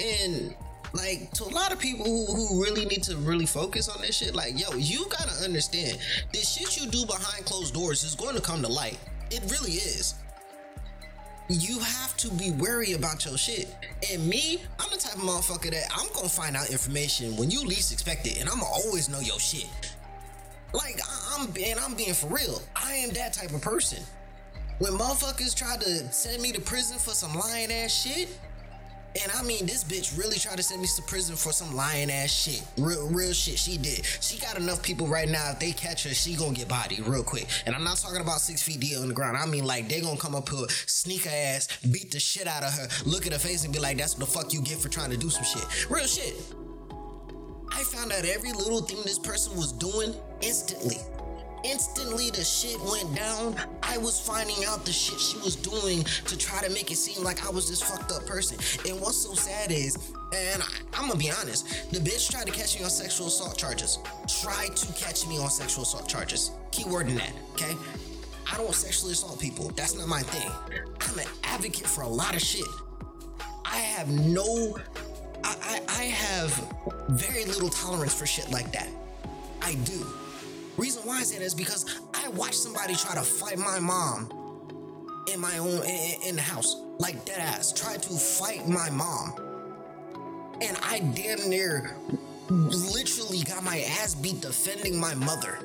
And 0.00 0.54
like 0.92 1.32
to 1.32 1.44
a 1.44 1.52
lot 1.52 1.72
of 1.72 1.80
people 1.80 2.04
who, 2.04 2.26
who 2.34 2.62
really 2.62 2.84
need 2.84 3.02
to 3.04 3.16
really 3.16 3.46
focus 3.46 3.88
on 3.88 4.00
this 4.00 4.16
shit, 4.16 4.34
like, 4.34 4.58
yo, 4.58 4.76
you 4.76 5.06
gotta 5.10 5.44
understand 5.44 5.98
this 6.32 6.48
shit 6.52 6.80
you 6.80 6.88
do 6.88 7.04
behind 7.04 7.44
closed 7.46 7.74
doors 7.74 8.04
is 8.04 8.14
going 8.14 8.36
to 8.36 8.40
come 8.40 8.62
to 8.62 8.68
light. 8.68 8.98
It 9.30 9.40
really 9.50 9.72
is. 9.72 10.14
You 11.48 11.78
have 11.78 12.16
to 12.16 12.30
be 12.32 12.50
wary 12.50 12.94
about 12.94 13.24
your 13.24 13.38
shit. 13.38 13.72
And 14.10 14.26
me, 14.26 14.62
I'm 14.80 14.90
the 14.90 14.96
type 14.96 15.14
of 15.14 15.20
motherfucker 15.20 15.70
that 15.70 15.84
I'm 15.96 16.08
gonna 16.12 16.28
find 16.28 16.56
out 16.56 16.70
information 16.70 17.36
when 17.36 17.52
you 17.52 17.64
least 17.64 17.92
expect 17.92 18.26
it, 18.26 18.40
and 18.40 18.48
I'ma 18.48 18.64
always 18.64 19.08
know 19.08 19.20
your 19.20 19.38
shit. 19.38 19.68
Like 20.72 21.00
I'm 21.30 21.46
and 21.64 21.78
I'm 21.78 21.94
being 21.94 22.14
for 22.14 22.26
real. 22.26 22.60
I 22.74 22.94
am 22.94 23.10
that 23.10 23.32
type 23.32 23.52
of 23.52 23.60
person. 23.60 24.02
When 24.78 24.92
motherfuckers 24.94 25.54
tried 25.54 25.80
to 25.82 26.12
send 26.12 26.42
me 26.42 26.50
to 26.52 26.60
prison 26.60 26.98
for 26.98 27.12
some 27.12 27.34
lying 27.34 27.72
ass 27.72 27.92
shit, 27.94 28.28
and 29.22 29.32
I 29.32 29.42
mean, 29.42 29.66
this 29.66 29.84
bitch 29.84 30.18
really 30.18 30.38
tried 30.38 30.56
to 30.56 30.62
send 30.62 30.80
me 30.80 30.88
to 30.96 31.02
prison 31.02 31.36
for 31.36 31.52
some 31.52 31.74
lying 31.74 32.10
ass 32.10 32.30
shit. 32.30 32.62
Real, 32.76 33.08
real 33.08 33.32
shit 33.32 33.58
she 33.58 33.78
did. 33.78 34.04
She 34.20 34.38
got 34.38 34.56
enough 34.56 34.82
people 34.82 35.06
right 35.06 35.28
now. 35.28 35.50
If 35.52 35.60
they 35.60 35.72
catch 35.72 36.04
her, 36.04 36.14
she 36.14 36.34
gonna 36.34 36.54
get 36.54 36.68
bodied 36.68 37.06
real 37.06 37.22
quick. 37.22 37.46
And 37.66 37.74
I'm 37.74 37.84
not 37.84 37.96
talking 37.96 38.20
about 38.20 38.40
six 38.40 38.62
feet 38.62 38.80
deep 38.80 38.98
on 38.98 39.08
the 39.08 39.14
ground. 39.14 39.36
I 39.36 39.46
mean, 39.46 39.64
like, 39.64 39.88
they 39.88 40.00
gonna 40.00 40.18
come 40.18 40.34
up 40.34 40.48
here, 40.48 40.66
sneak 40.86 41.24
her 41.24 41.30
ass, 41.30 41.68
beat 41.90 42.10
the 42.10 42.20
shit 42.20 42.46
out 42.46 42.62
of 42.62 42.72
her, 42.72 42.88
look 43.04 43.26
at 43.26 43.32
her 43.32 43.38
face 43.38 43.64
and 43.64 43.72
be 43.72 43.78
like, 43.78 43.96
that's 43.98 44.16
what 44.18 44.26
the 44.26 44.32
fuck 44.32 44.52
you 44.52 44.62
get 44.62 44.78
for 44.78 44.88
trying 44.88 45.10
to 45.10 45.16
do 45.16 45.30
some 45.30 45.44
shit. 45.44 45.90
Real 45.90 46.06
shit. 46.06 46.34
I 47.72 47.82
found 47.82 48.12
out 48.12 48.24
every 48.24 48.52
little 48.52 48.80
thing 48.82 48.98
this 49.04 49.18
person 49.18 49.56
was 49.56 49.72
doing 49.72 50.14
instantly 50.40 50.98
instantly 51.66 52.30
the 52.30 52.44
shit 52.44 52.80
went 52.80 53.14
down, 53.14 53.56
I 53.82 53.98
was 53.98 54.20
finding 54.20 54.64
out 54.66 54.84
the 54.84 54.92
shit 54.92 55.18
she 55.18 55.38
was 55.38 55.56
doing 55.56 56.04
to 56.04 56.38
try 56.38 56.62
to 56.62 56.70
make 56.70 56.90
it 56.90 56.96
seem 56.96 57.22
like 57.24 57.46
I 57.46 57.50
was 57.50 57.68
this 57.68 57.82
fucked 57.82 58.12
up 58.12 58.26
person. 58.26 58.56
And 58.88 59.00
what's 59.00 59.16
so 59.16 59.34
sad 59.34 59.70
is, 59.70 60.12
and 60.34 60.62
I, 60.62 61.00
am 61.00 61.08
gonna 61.08 61.18
be 61.18 61.30
honest, 61.30 61.90
the 61.92 61.98
bitch 61.98 62.30
tried 62.30 62.46
to 62.46 62.52
catch 62.52 62.78
me 62.78 62.84
on 62.84 62.90
sexual 62.90 63.26
assault 63.26 63.56
charges. 63.58 63.98
Tried 64.42 64.76
to 64.76 64.92
catch 64.92 65.26
me 65.26 65.38
on 65.38 65.50
sexual 65.50 65.82
assault 65.82 66.08
charges. 66.08 66.52
Keyword 66.70 67.08
in 67.08 67.16
that, 67.16 67.32
okay? 67.54 67.74
I 68.50 68.56
don't 68.56 68.74
sexually 68.74 69.12
assault 69.12 69.40
people. 69.40 69.70
That's 69.70 69.96
not 69.96 70.06
my 70.08 70.22
thing. 70.22 70.50
I'm 71.00 71.18
an 71.18 71.26
advocate 71.44 71.86
for 71.86 72.02
a 72.02 72.08
lot 72.08 72.34
of 72.34 72.40
shit. 72.40 72.66
I 73.64 73.78
have 73.78 74.08
no, 74.08 74.78
I, 75.42 75.56
I, 75.62 75.80
I 75.88 76.02
have 76.04 76.74
very 77.08 77.44
little 77.44 77.68
tolerance 77.68 78.14
for 78.14 78.26
shit 78.26 78.50
like 78.50 78.70
that. 78.72 78.88
I 79.62 79.74
do. 79.84 80.06
Reason 80.76 81.02
why 81.04 81.18
I 81.18 81.22
say 81.22 81.38
that 81.38 81.44
is 81.44 81.54
because 81.54 82.00
I 82.14 82.28
watched 82.28 82.54
somebody 82.54 82.94
try 82.94 83.14
to 83.14 83.22
fight 83.22 83.58
my 83.58 83.80
mom 83.80 84.30
in 85.32 85.40
my 85.40 85.58
own 85.58 85.82
in, 85.84 86.22
in 86.28 86.36
the 86.36 86.42
house, 86.42 86.76
like 86.98 87.24
dead 87.24 87.40
ass, 87.40 87.72
try 87.72 87.96
to 87.96 88.12
fight 88.14 88.68
my 88.68 88.90
mom, 88.90 89.32
and 90.60 90.76
I 90.82 91.00
damn 91.14 91.48
near 91.48 91.96
literally 92.50 93.42
got 93.42 93.64
my 93.64 93.80
ass 94.00 94.14
beat 94.14 94.40
defending 94.40 94.98
my 95.00 95.14
mother. 95.14 95.58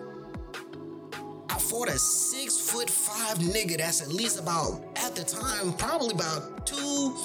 I 1.50 1.60
fought 1.60 1.90
a 1.90 2.00
six 2.00 2.72
foot 2.72 2.90
five 2.90 3.38
nigga 3.40 3.78
that's 3.78 4.02
at 4.02 4.08
least 4.08 4.40
about 4.40 4.82
at 4.96 5.16
the 5.16 5.24
time 5.24 5.74
probably 5.74 6.14
about 6.14 6.66
two 6.66 7.16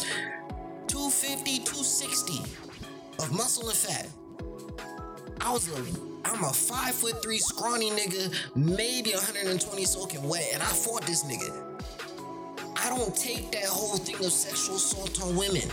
250 0.89 1.59
260 1.59 2.43
of 3.21 3.33
muscle 3.33 3.69
and 3.69 3.79
fat. 3.79 4.09
I 5.41 5.53
was 5.53 5.69
a 5.69 6.06
I'm 6.29 6.43
a 6.43 6.53
five 6.53 6.95
foot 6.95 7.23
three 7.23 7.39
scrawny 7.39 7.91
nigga, 7.91 8.35
maybe 8.57 9.13
120 9.13 9.85
soaking 9.85 10.29
wet, 10.29 10.51
and 10.53 10.61
I 10.61 10.67
fought 10.67 11.03
this 11.07 11.23
nigga. 11.23 11.55
I 12.77 12.89
don't 12.89 13.15
take 13.15 13.53
that 13.53 13.65
whole 13.65 13.97
thing 13.97 14.17
of 14.17 14.33
sexual 14.33 14.75
assault 14.75 15.23
on 15.23 15.37
women. 15.37 15.69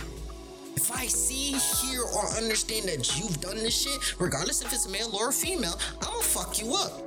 If 0.76 0.92
I 0.92 1.06
see, 1.06 1.58
hear, 1.86 2.02
or 2.02 2.26
understand 2.36 2.88
that 2.88 3.18
you've 3.18 3.40
done 3.40 3.56
this 3.56 3.82
shit, 3.82 4.20
regardless 4.20 4.62
if 4.62 4.72
it's 4.72 4.86
a 4.86 4.90
male 4.90 5.10
or 5.14 5.30
a 5.30 5.32
female, 5.32 5.78
I'ma 6.00 6.20
fuck 6.20 6.60
you 6.60 6.72
up. 6.74 7.02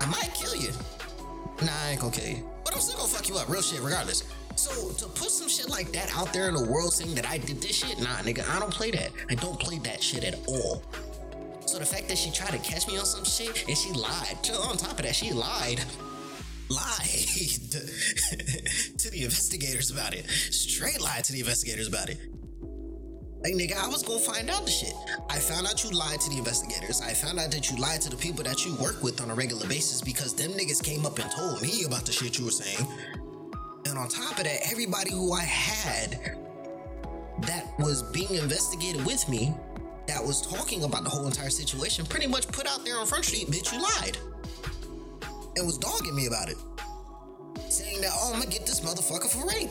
I 0.00 0.06
might 0.06 0.32
kill 0.32 0.56
you. 0.56 0.70
Nah, 1.62 1.72
I 1.84 1.90
ain't 1.90 2.00
gonna 2.00 2.12
kill 2.12 2.28
you. 2.28 2.48
But 2.64 2.74
I'm 2.74 2.80
still 2.80 2.96
gonna 2.96 3.08
fuck 3.08 3.28
you 3.28 3.36
up, 3.36 3.48
real 3.50 3.62
shit, 3.62 3.80
regardless. 3.82 4.24
So 4.56 4.90
to 4.92 5.06
put 5.06 5.30
some 5.30 5.48
shit 5.48 5.68
like 5.68 5.92
that 5.92 6.16
out 6.16 6.32
there 6.32 6.48
in 6.48 6.54
the 6.54 6.64
world 6.64 6.94
saying 6.94 7.14
that 7.16 7.28
I 7.28 7.38
did 7.38 7.60
this 7.60 7.76
shit, 7.76 8.00
nah, 8.00 8.16
nigga, 8.22 8.48
I 8.48 8.58
don't 8.58 8.72
play 8.72 8.90
that. 8.90 9.10
I 9.28 9.34
don't 9.34 9.58
play 9.60 9.78
that 9.80 10.02
shit 10.02 10.24
at 10.24 10.38
all. 10.46 10.82
So 11.70 11.78
the 11.78 11.86
fact 11.86 12.08
that 12.08 12.18
she 12.18 12.32
tried 12.32 12.50
to 12.50 12.58
catch 12.58 12.88
me 12.88 12.98
on 12.98 13.04
some 13.04 13.22
shit 13.22 13.64
and 13.68 13.78
she 13.78 13.92
lied. 13.92 14.36
On 14.68 14.76
top 14.76 14.98
of 14.98 15.04
that, 15.04 15.14
she 15.14 15.30
lied. 15.30 15.80
Lied 16.68 16.98
to 18.98 19.08
the 19.08 19.22
investigators 19.22 19.92
about 19.92 20.12
it. 20.12 20.28
Straight 20.28 21.00
lied 21.00 21.22
to 21.26 21.32
the 21.32 21.38
investigators 21.38 21.86
about 21.86 22.10
it. 22.10 22.18
Like, 23.44 23.54
nigga, 23.54 23.76
I 23.76 23.86
was 23.86 24.02
gonna 24.02 24.18
find 24.18 24.50
out 24.50 24.64
the 24.64 24.70
shit. 24.72 24.92
I 25.30 25.38
found 25.38 25.68
out 25.68 25.84
you 25.84 25.96
lied 25.96 26.20
to 26.22 26.30
the 26.30 26.38
investigators. 26.38 27.00
I 27.02 27.14
found 27.14 27.38
out 27.38 27.52
that 27.52 27.70
you 27.70 27.76
lied 27.76 28.00
to 28.00 28.10
the 28.10 28.16
people 28.16 28.42
that 28.42 28.66
you 28.66 28.74
work 28.74 29.00
with 29.00 29.20
on 29.20 29.30
a 29.30 29.34
regular 29.36 29.68
basis 29.68 30.02
because 30.02 30.34
them 30.34 30.50
niggas 30.50 30.82
came 30.82 31.06
up 31.06 31.20
and 31.20 31.30
told 31.30 31.62
me 31.62 31.84
about 31.84 32.04
the 32.04 32.10
shit 32.10 32.36
you 32.36 32.46
were 32.46 32.50
saying. 32.50 32.84
And 33.86 33.96
on 33.96 34.08
top 34.08 34.38
of 34.38 34.42
that, 34.42 34.58
everybody 34.68 35.12
who 35.12 35.34
I 35.34 35.42
had 35.42 36.36
that 37.42 37.72
was 37.78 38.02
being 38.10 38.34
investigated 38.34 39.06
with 39.06 39.28
me 39.28 39.54
that 40.10 40.24
was 40.24 40.42
talking 40.42 40.82
about 40.82 41.04
the 41.04 41.10
whole 41.10 41.26
entire 41.26 41.50
situation 41.50 42.04
pretty 42.04 42.26
much 42.26 42.48
put 42.48 42.66
out 42.66 42.84
there 42.84 42.98
on 42.98 43.06
Front 43.06 43.24
Street, 43.24 43.46
bitch, 43.46 43.72
you 43.72 43.80
lied. 43.80 44.18
And 45.56 45.64
was 45.64 45.78
dogging 45.78 46.16
me 46.16 46.26
about 46.26 46.48
it. 46.48 46.56
Saying 47.68 48.00
that, 48.00 48.10
oh, 48.14 48.32
I'm 48.34 48.40
gonna 48.40 48.50
get 48.50 48.66
this 48.66 48.80
motherfucker 48.80 49.30
for 49.30 49.46
rape. 49.46 49.70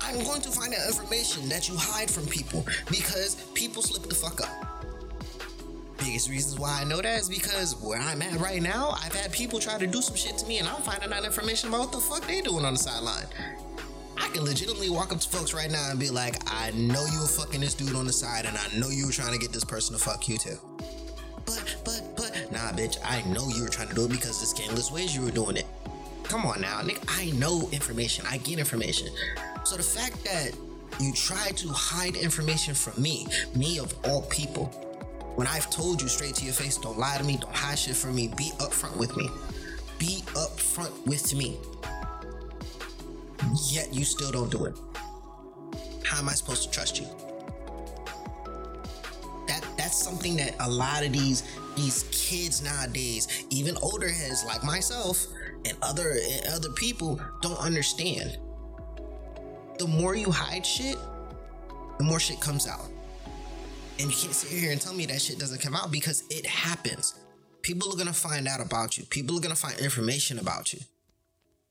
I'm 0.00 0.24
going 0.24 0.40
to 0.40 0.50
find 0.50 0.72
out 0.72 0.86
information 0.86 1.50
that 1.50 1.68
you 1.68 1.74
hide 1.76 2.10
from 2.10 2.26
people 2.26 2.64
because 2.90 3.34
people 3.52 3.82
slip 3.82 4.08
the 4.08 4.14
fuck 4.14 4.40
up. 4.40 4.82
biggest 5.98 6.30
reasons 6.30 6.58
why 6.58 6.80
I 6.80 6.84
know 6.84 7.02
that 7.02 7.20
is 7.20 7.28
because 7.28 7.76
where 7.76 8.00
I'm 8.00 8.22
at 8.22 8.40
right 8.40 8.62
now, 8.62 8.96
I've 9.04 9.14
had 9.14 9.32
people 9.32 9.60
try 9.60 9.78
to 9.78 9.86
do 9.86 10.00
some 10.00 10.16
shit 10.16 10.38
to 10.38 10.46
me 10.46 10.58
and 10.58 10.66
I'm 10.66 10.80
finding 10.80 11.12
out 11.12 11.24
information 11.26 11.68
about 11.68 11.80
what 11.80 11.92
the 11.92 12.00
fuck 12.00 12.26
they 12.26 12.40
doing 12.40 12.64
on 12.64 12.72
the 12.72 12.78
sideline. 12.78 13.26
I 14.20 14.28
can 14.28 14.44
legitimately 14.44 14.90
walk 14.90 15.12
up 15.12 15.20
to 15.20 15.28
folks 15.28 15.54
right 15.54 15.70
now 15.70 15.90
and 15.90 15.98
be 15.98 16.10
like, 16.10 16.36
I 16.46 16.70
know 16.72 17.06
you 17.06 17.20
were 17.20 17.26
fucking 17.26 17.60
this 17.60 17.74
dude 17.74 17.96
on 17.96 18.06
the 18.06 18.12
side 18.12 18.44
and 18.44 18.56
I 18.56 18.78
know 18.78 18.90
you 18.90 19.06
were 19.06 19.12
trying 19.12 19.32
to 19.32 19.38
get 19.38 19.50
this 19.50 19.64
person 19.64 19.96
to 19.96 20.02
fuck 20.02 20.28
you 20.28 20.36
too. 20.36 20.58
But, 21.46 21.76
but, 21.84 22.02
but, 22.16 22.52
nah, 22.52 22.70
bitch, 22.72 22.98
I 23.04 23.22
know 23.32 23.48
you 23.48 23.62
were 23.62 23.68
trying 23.68 23.88
to 23.88 23.94
do 23.94 24.04
it 24.04 24.10
because 24.10 24.38
the 24.38 24.46
scandalous 24.46 24.92
ways 24.92 25.16
you 25.16 25.22
were 25.22 25.30
doing 25.30 25.56
it. 25.56 25.66
Come 26.22 26.44
on 26.46 26.60
now, 26.60 26.80
nigga, 26.82 27.02
I 27.08 27.30
know 27.38 27.68
information. 27.72 28.24
I 28.30 28.36
get 28.38 28.58
information. 28.58 29.08
So 29.64 29.76
the 29.76 29.82
fact 29.82 30.22
that 30.24 30.52
you 31.00 31.12
try 31.12 31.50
to 31.56 31.68
hide 31.70 32.14
information 32.14 32.74
from 32.74 33.02
me, 33.02 33.26
me 33.56 33.78
of 33.78 33.94
all 34.04 34.22
people, 34.22 34.66
when 35.34 35.46
I've 35.46 35.70
told 35.70 36.02
you 36.02 36.08
straight 36.08 36.34
to 36.36 36.44
your 36.44 36.54
face, 36.54 36.76
don't 36.76 36.98
lie 36.98 37.16
to 37.16 37.24
me, 37.24 37.38
don't 37.38 37.54
hide 37.54 37.78
shit 37.78 37.96
from 37.96 38.14
me, 38.14 38.28
be 38.36 38.52
upfront 38.58 38.96
with 38.96 39.16
me. 39.16 39.28
Be 39.98 40.22
upfront 40.34 41.06
with 41.06 41.34
me. 41.34 41.58
Yet 43.70 43.92
you 43.92 44.04
still 44.04 44.30
don't 44.30 44.50
do 44.50 44.64
it. 44.66 44.74
How 46.04 46.18
am 46.18 46.28
I 46.28 46.32
supposed 46.32 46.64
to 46.64 46.70
trust 46.70 46.98
you? 46.98 47.06
That 49.46 49.64
that's 49.76 50.02
something 50.02 50.36
that 50.36 50.54
a 50.60 50.68
lot 50.68 51.04
of 51.04 51.12
these 51.12 51.42
these 51.76 52.04
kids 52.10 52.62
nowadays, 52.62 53.44
even 53.50 53.76
older 53.78 54.08
heads 54.08 54.44
like 54.44 54.62
myself 54.64 55.26
and 55.64 55.76
other 55.82 56.10
and 56.10 56.46
other 56.48 56.70
people 56.70 57.20
don't 57.42 57.58
understand. 57.58 58.38
The 59.78 59.86
more 59.86 60.14
you 60.14 60.30
hide 60.30 60.66
shit, 60.66 60.96
the 61.98 62.04
more 62.04 62.20
shit 62.20 62.40
comes 62.40 62.66
out. 62.66 62.88
And 63.98 64.10
you 64.10 64.16
can't 64.16 64.34
sit 64.34 64.50
here 64.50 64.72
and 64.72 64.80
tell 64.80 64.94
me 64.94 65.06
that 65.06 65.20
shit 65.20 65.38
doesn't 65.38 65.60
come 65.60 65.74
out 65.74 65.90
because 65.90 66.24
it 66.30 66.46
happens. 66.46 67.18
People 67.62 67.92
are 67.92 67.96
gonna 67.96 68.12
find 68.12 68.48
out 68.48 68.60
about 68.60 68.98
you. 68.98 69.04
People 69.04 69.36
are 69.36 69.40
gonna 69.40 69.54
find 69.54 69.78
information 69.78 70.38
about 70.38 70.72
you. 70.72 70.80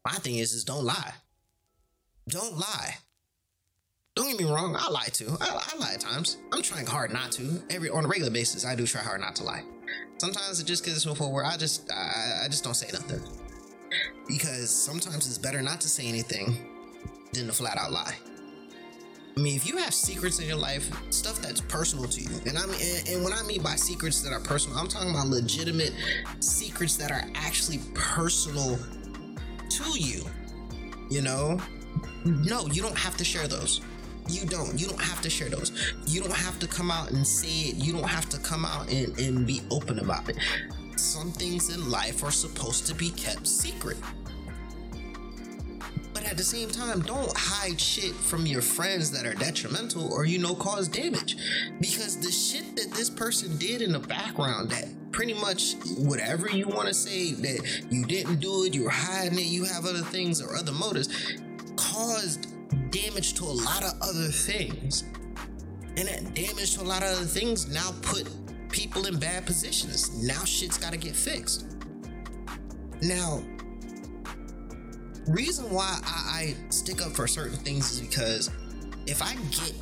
My 0.06 0.14
thing 0.14 0.36
is, 0.36 0.54
is 0.54 0.64
don't 0.64 0.86
lie. 0.86 1.14
Don't 2.30 2.58
lie. 2.58 2.96
Don't 4.16 4.30
get 4.30 4.40
me 4.40 4.46
wrong, 4.46 4.76
I 4.78 4.90
lie 4.90 5.08
too. 5.12 5.36
I, 5.42 5.74
I, 5.74 5.78
lie 5.78 5.94
at 5.94 6.02
times. 6.02 6.38
I'm 6.52 6.62
trying 6.62 6.86
hard 6.86 7.12
not 7.12 7.32
to. 7.34 7.64
Every 7.70 7.90
on 7.90 8.06
a 8.06 8.08
regular 8.08 8.30
basis, 8.30 8.66
I 8.66 8.76
do 8.76 8.86
try 8.86 9.02
hard 9.02 9.22
not 9.22 9.36
to 9.38 9.44
lie. 9.44 9.64
Sometimes 10.20 10.60
it 10.60 10.66
just 10.66 10.86
gets 10.86 11.04
to 11.04 11.12
a 11.12 11.16
point 11.16 11.32
where 11.32 11.46
I 11.46 11.58
just 11.58 11.92
I, 11.92 12.42
I 12.44 12.48
just 12.48 12.64
don't 12.64 12.76
say 12.76 12.90
nothing. 12.92 13.22
Because 14.28 14.70
sometimes 14.70 15.26
it's 15.28 15.40
better 15.40 15.62
not 15.64 15.82
to 15.82 15.90
say 15.90 16.06
anything 16.06 16.56
than 17.34 17.48
to 17.48 17.54
flat 17.54 17.78
out 17.78 17.92
lie. 17.92 18.16
I 19.36 19.42
mean, 19.42 19.56
if 19.56 19.68
you 19.68 19.78
have 19.78 19.94
secrets 19.94 20.40
in 20.40 20.48
your 20.48 20.58
life, 20.58 20.92
stuff 21.12 21.42
that's 21.42 21.62
personal 21.62 22.06
to 22.06 22.22
you, 22.22 22.30
and 22.46 22.58
I 22.58 22.66
mean, 22.66 22.80
and, 22.82 23.10
and, 23.10 23.24
when 23.24 23.32
I 23.32 23.42
mean 23.44 23.64
by 23.64 23.76
secrets 23.76 24.22
that 24.22 24.34
are 24.34 24.42
personal, 24.42 24.78
I'm 24.78 24.90
talking 24.90 25.12
about 25.12 25.28
legitimate 25.28 25.94
secrets 26.42 26.98
that 26.98 27.10
are 27.10 27.24
actually 27.36 27.80
personal 27.94 28.78
to 29.70 30.00
you. 30.00 30.24
You 31.10 31.22
know, 31.22 31.60
no, 32.26 32.68
you 32.68 32.82
don't 32.82 32.98
have 32.98 33.18
to 33.18 33.26
share 33.26 33.48
those. 33.48 33.82
You 34.30 34.46
don't. 34.46 34.80
You 34.80 34.88
don't 34.88 35.02
have 35.02 35.22
to 35.22 35.30
share 35.30 35.50
those. 35.50 35.94
You 36.06 36.22
don't 36.22 36.34
have 36.36 36.60
to 36.60 36.68
come 36.68 36.92
out 36.92 37.12
and 37.12 37.26
say 37.26 37.70
it. 37.72 37.76
You 37.78 37.94
don't 37.94 38.08
have 38.10 38.30
to 38.30 38.40
come 38.40 38.66
out 38.66 38.92
and, 38.92 39.18
and 39.20 39.48
be 39.48 39.62
open 39.72 40.00
about 40.00 40.30
it. 40.30 40.38
Some 40.98 41.32
things 41.32 41.74
in 41.76 41.90
life 41.92 42.24
are 42.24 42.32
supposed 42.32 42.88
to 42.88 42.96
be 42.96 43.12
kept 43.12 43.48
secret 43.48 43.98
But 46.14 46.26
at 46.26 46.38
the 46.38 46.44
same 46.44 46.70
time, 46.70 47.02
don't 47.02 47.32
hide 47.38 47.80
shit 47.80 48.14
from 48.14 48.46
your 48.46 48.62
friends 48.62 49.12
that 49.12 49.26
are 49.26 49.36
detrimental 49.36 50.14
or, 50.14 50.26
you 50.26 50.40
know, 50.40 50.56
cause 50.56 50.88
damage. 50.90 51.38
Because 51.80 52.20
the 52.20 52.32
shit 52.32 52.76
that 52.76 52.92
this 52.94 53.10
person 53.10 53.58
did 53.58 53.82
in 53.82 53.94
the 53.94 54.00
background, 54.00 54.72
that 54.72 54.88
pretty 55.12 55.34
much 55.36 55.76
whatever 55.98 56.50
you 56.50 56.68
want 56.68 56.88
to 56.90 56.94
say 56.94 57.34
that 57.34 57.88
you 57.92 58.06
didn't 58.06 58.42
do 58.42 58.66
it, 58.66 58.76
you 58.76 58.86
were 58.86 58.92
hiding 58.92 59.40
it, 59.40 59.46
you 59.46 59.66
have 59.66 59.86
other 59.86 60.02
things 60.02 60.42
or 60.42 60.56
other 60.56 60.74
motives, 60.74 61.10
caused 62.00 62.48
damage 62.92 63.34
to 63.34 63.44
a 63.44 63.56
lot 63.68 63.84
of 63.84 63.92
other 64.02 64.28
things. 64.28 65.04
And 65.98 66.08
that 66.08 66.34
damage 66.34 66.76
to 66.76 66.82
a 66.82 66.84
lot 66.84 67.04
of 67.04 67.10
other 67.10 67.26
things 67.26 67.68
now 67.68 67.92
put 68.02 68.30
people 68.70 69.06
in 69.06 69.20
bad 69.20 69.46
positions. 69.46 70.24
Now 70.26 70.46
shit's 70.46 70.78
got 70.78 70.94
to 70.94 70.98
get 70.98 71.16
fixed. 71.16 71.66
Now, 73.02 73.44
reason 75.28 75.70
why 75.70 76.00
I, 76.06 76.16
I 76.40 76.56
stick 76.70 77.02
up 77.02 77.12
for 77.12 77.28
certain 77.28 77.58
things 77.58 77.92
is 77.92 78.00
because 78.00 78.50
if 79.06 79.22
I 79.22 79.36
get 79.52 79.74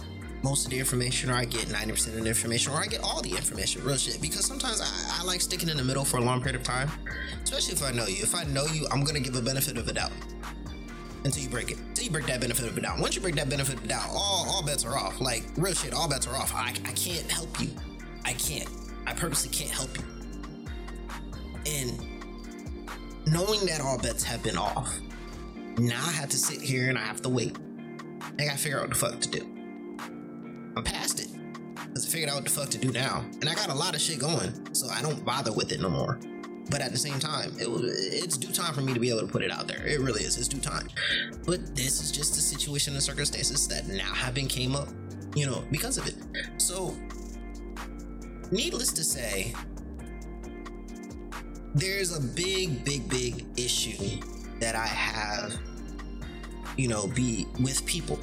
most 0.44 0.66
of 0.66 0.72
the 0.72 0.80
information, 0.80 1.30
or 1.30 1.34
I 1.34 1.46
get 1.46 1.68
90% 1.68 2.08
of 2.08 2.24
the 2.24 2.26
information, 2.26 2.74
or 2.74 2.78
I 2.78 2.86
get 2.86 3.02
all 3.02 3.22
the 3.22 3.32
information, 3.32 3.84
real 3.84 3.98
shit. 3.98 4.22
Because 4.22 4.46
sometimes 4.46 4.82
I, 4.82 5.20
I, 5.20 5.24
like 5.24 5.42
sticking 5.42 5.68
in 5.68 5.78
the 5.78 5.84
middle 5.84 6.06
for 6.06 6.18
a 6.18 6.22
long 6.22 6.42
period 6.42 6.62
of 6.62 6.64
time, 6.64 6.90
especially 7.44 7.74
if 7.74 7.84
I 7.84 7.92
know 7.92 8.06
you. 8.06 8.24
If 8.24 8.36
I 8.36 8.44
know 8.46 8.66
you, 8.68 8.88
I'm 8.92 9.04
gonna 9.04 9.20
give 9.20 9.36
a 9.36 9.42
benefit 9.42 9.78
of 9.78 9.88
a 9.88 9.94
doubt 9.94 10.12
until 11.24 11.44
you 11.44 11.50
break 11.50 11.72
it. 11.72 11.78
Until 11.78 12.06
you 12.06 12.12
break 12.12 12.26
that 12.28 12.42
benefit 12.42 12.66
of 12.70 12.78
a 12.78 12.82
doubt. 12.82 13.00
Once 13.00 13.16
you 13.16 13.22
break 13.22 13.36
that 13.36 13.50
benefit 13.50 13.76
of 13.76 13.84
a 13.84 13.88
doubt, 13.88 14.10
all, 14.10 14.46
all 14.50 14.64
bets 14.66 14.86
are 14.86 14.98
off. 14.98 15.20
Like, 15.20 15.44
real 15.58 15.74
shit, 15.74 15.94
all 15.94 16.08
bets 16.08 16.28
are 16.28 16.36
off. 16.36 16.54
I, 16.54 16.70
I 16.86 16.92
can't 16.92 17.30
help 17.32 17.60
you. 17.60 17.70
I 18.26 18.34
can't. 18.34 18.70
I 19.06 19.14
purposely 19.14 19.50
can't 19.50 19.72
help 19.72 19.90
you. 19.98 20.04
And 21.66 22.00
knowing 23.26 23.66
that 23.66 23.82
all 23.82 23.98
bets 23.98 24.24
have 24.24 24.44
been 24.44 24.58
off, 24.58 24.94
now 25.78 26.02
I 26.06 26.12
have 26.12 26.30
to 26.30 26.38
sit 26.38 26.62
here 26.62 26.90
and 26.90 26.98
I 26.98 27.02
have 27.02 27.22
to 27.24 27.30
wait. 27.30 27.58
I 28.40 28.46
gotta 28.46 28.58
figure 28.58 28.80
out 28.80 28.84
what 28.84 28.90
the 28.90 28.96
fuck 28.96 29.20
to 29.20 29.30
do. 29.30 29.42
I'm 30.76 30.84
past 30.84 31.20
it. 31.20 31.28
Cause 31.94 32.06
I 32.06 32.10
figured 32.10 32.30
out 32.30 32.36
what 32.36 32.44
the 32.44 32.52
fuck 32.52 32.70
to 32.70 32.78
do 32.78 32.92
now. 32.92 33.26
And 33.42 33.50
I 33.50 33.56
got 33.56 33.70
a 33.70 33.74
lot 33.74 33.96
of 33.96 34.02
shit 34.02 34.20
going, 34.20 34.74
so 34.74 34.88
I 34.90 35.02
don't 35.02 35.24
bother 35.26 35.52
with 35.52 35.72
it 35.72 35.80
no 35.80 35.90
more. 35.90 36.20
But 36.70 36.82
at 36.82 36.92
the 36.92 36.98
same 36.98 37.20
time, 37.20 37.54
it 37.60 37.70
was, 37.70 37.84
it's 37.84 38.38
due 38.38 38.52
time 38.52 38.74
for 38.74 38.82
me 38.82 38.94
to 38.94 39.00
be 39.00 39.10
able 39.10 39.22
to 39.22 39.28
put 39.28 39.42
it 39.42 39.52
out 39.52 39.68
there. 39.68 39.86
It 39.86 40.02
really 40.02 40.24
is. 40.24 40.38
It's 40.38 40.48
due 40.48 40.60
time. 40.60 40.88
But 41.46 41.76
this 41.76 42.02
is 42.02 42.12
just 42.12 42.38
a 42.38 42.42
situation 42.42 42.94
and 42.94 43.02
circumstances 43.02 43.68
that 43.70 43.88
now 43.88 44.14
have 44.14 44.34
been 44.34 44.48
came 44.48 44.76
up, 44.76 44.90
you 45.36 45.46
know, 45.46 45.64
because 45.72 45.98
of 45.98 46.08
it. 46.08 46.16
So, 46.58 46.96
needless 48.52 48.92
to 48.94 49.04
say, 49.04 49.54
there's 51.74 52.16
a 52.16 52.22
big, 52.22 52.84
big, 52.84 53.08
big 53.08 53.46
issue 53.56 54.20
that 54.60 54.76
I 54.76 54.88
have, 54.88 55.56
you 56.76 56.88
know, 56.88 57.08
be 57.08 57.46
with 57.62 57.86
people. 57.86 58.20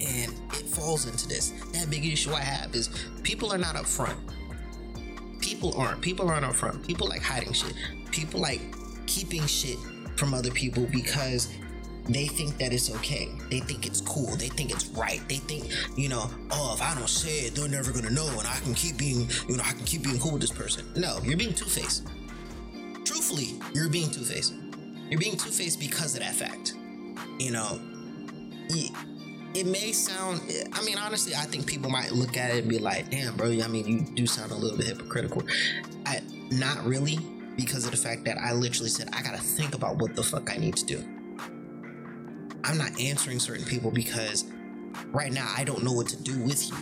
And 0.00 0.32
it 0.52 0.66
falls 0.66 1.06
into 1.06 1.26
this. 1.26 1.50
That 1.72 1.90
big 1.90 2.06
issue 2.06 2.32
I 2.32 2.40
have 2.40 2.74
is 2.74 2.90
people 3.22 3.52
are 3.52 3.58
not 3.58 3.74
upfront. 3.74 4.16
People 5.66 5.82
aren't. 5.82 6.00
People 6.00 6.30
aren't 6.30 6.46
upfront. 6.46 6.86
People 6.86 7.08
like 7.08 7.22
hiding 7.22 7.52
shit. 7.52 7.74
People 8.12 8.40
like 8.40 8.60
keeping 9.06 9.44
shit 9.46 9.78
from 10.16 10.32
other 10.32 10.52
people 10.52 10.86
because 10.92 11.52
they 12.08 12.28
think 12.28 12.56
that 12.58 12.72
it's 12.72 12.94
okay. 12.94 13.28
They 13.50 13.58
think 13.58 13.84
it's 13.84 14.00
cool. 14.00 14.36
They 14.36 14.46
think 14.46 14.70
it's 14.70 14.86
right. 14.90 15.20
They 15.28 15.38
think, 15.38 15.72
you 15.96 16.08
know, 16.08 16.30
oh, 16.52 16.72
if 16.72 16.80
I 16.80 16.94
don't 16.94 17.08
say 17.08 17.46
it, 17.46 17.56
they're 17.56 17.68
never 17.68 17.92
gonna 17.92 18.10
know, 18.10 18.28
and 18.28 18.46
I 18.46 18.60
can 18.60 18.74
keep 18.74 18.96
being, 18.96 19.28
you 19.48 19.56
know, 19.56 19.64
I 19.66 19.72
can 19.72 19.84
keep 19.84 20.04
being 20.04 20.20
cool 20.20 20.32
with 20.32 20.40
this 20.40 20.52
person. 20.52 20.86
No, 20.94 21.18
you're 21.24 21.36
being 21.36 21.52
two 21.52 21.64
faced. 21.64 22.06
Truthfully, 23.04 23.60
you're 23.74 23.88
being 23.88 24.10
two 24.10 24.22
faced. 24.22 24.54
You're 25.10 25.18
being 25.18 25.36
two 25.36 25.50
faced 25.50 25.80
because 25.80 26.14
of 26.14 26.20
that 26.20 26.34
fact. 26.34 26.74
You 27.40 27.50
know, 27.50 27.80
it 29.56 29.66
may 29.66 29.90
sound, 29.90 30.42
I 30.74 30.84
mean, 30.84 30.98
honestly, 30.98 31.34
I 31.34 31.44
think 31.44 31.66
people 31.66 31.90
might 31.90 32.12
look 32.12 32.36
at 32.36 32.50
it 32.50 32.58
and 32.58 32.68
be 32.68 32.78
like, 32.78 33.10
damn, 33.10 33.34
bro, 33.36 33.46
I 33.46 33.66
mean, 33.68 33.86
you 33.86 34.00
do 34.00 34.26
sound 34.26 34.52
a 34.52 34.54
little 34.54 34.76
bit 34.76 34.86
hypocritical. 34.86 35.44
I, 36.04 36.20
not 36.50 36.84
really, 36.84 37.18
because 37.56 37.86
of 37.86 37.92
the 37.92 37.96
fact 37.96 38.26
that 38.26 38.36
I 38.36 38.52
literally 38.52 38.90
said, 38.90 39.08
I 39.14 39.22
gotta 39.22 39.38
think 39.38 39.74
about 39.74 39.96
what 39.96 40.14
the 40.14 40.22
fuck 40.22 40.52
I 40.52 40.58
need 40.58 40.76
to 40.76 40.84
do. 40.84 40.98
I'm 42.64 42.76
not 42.76 43.00
answering 43.00 43.38
certain 43.38 43.64
people 43.64 43.90
because 43.90 44.44
right 45.06 45.32
now 45.32 45.50
I 45.56 45.64
don't 45.64 45.82
know 45.82 45.92
what 45.92 46.08
to 46.08 46.22
do 46.22 46.38
with 46.38 46.68
you. 46.68 46.76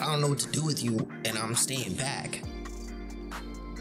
I 0.00 0.06
don't 0.06 0.20
know 0.20 0.28
what 0.28 0.40
to 0.40 0.50
do 0.50 0.64
with 0.64 0.82
you 0.82 1.08
and 1.24 1.38
I'm 1.38 1.54
staying 1.54 1.94
back, 1.94 2.42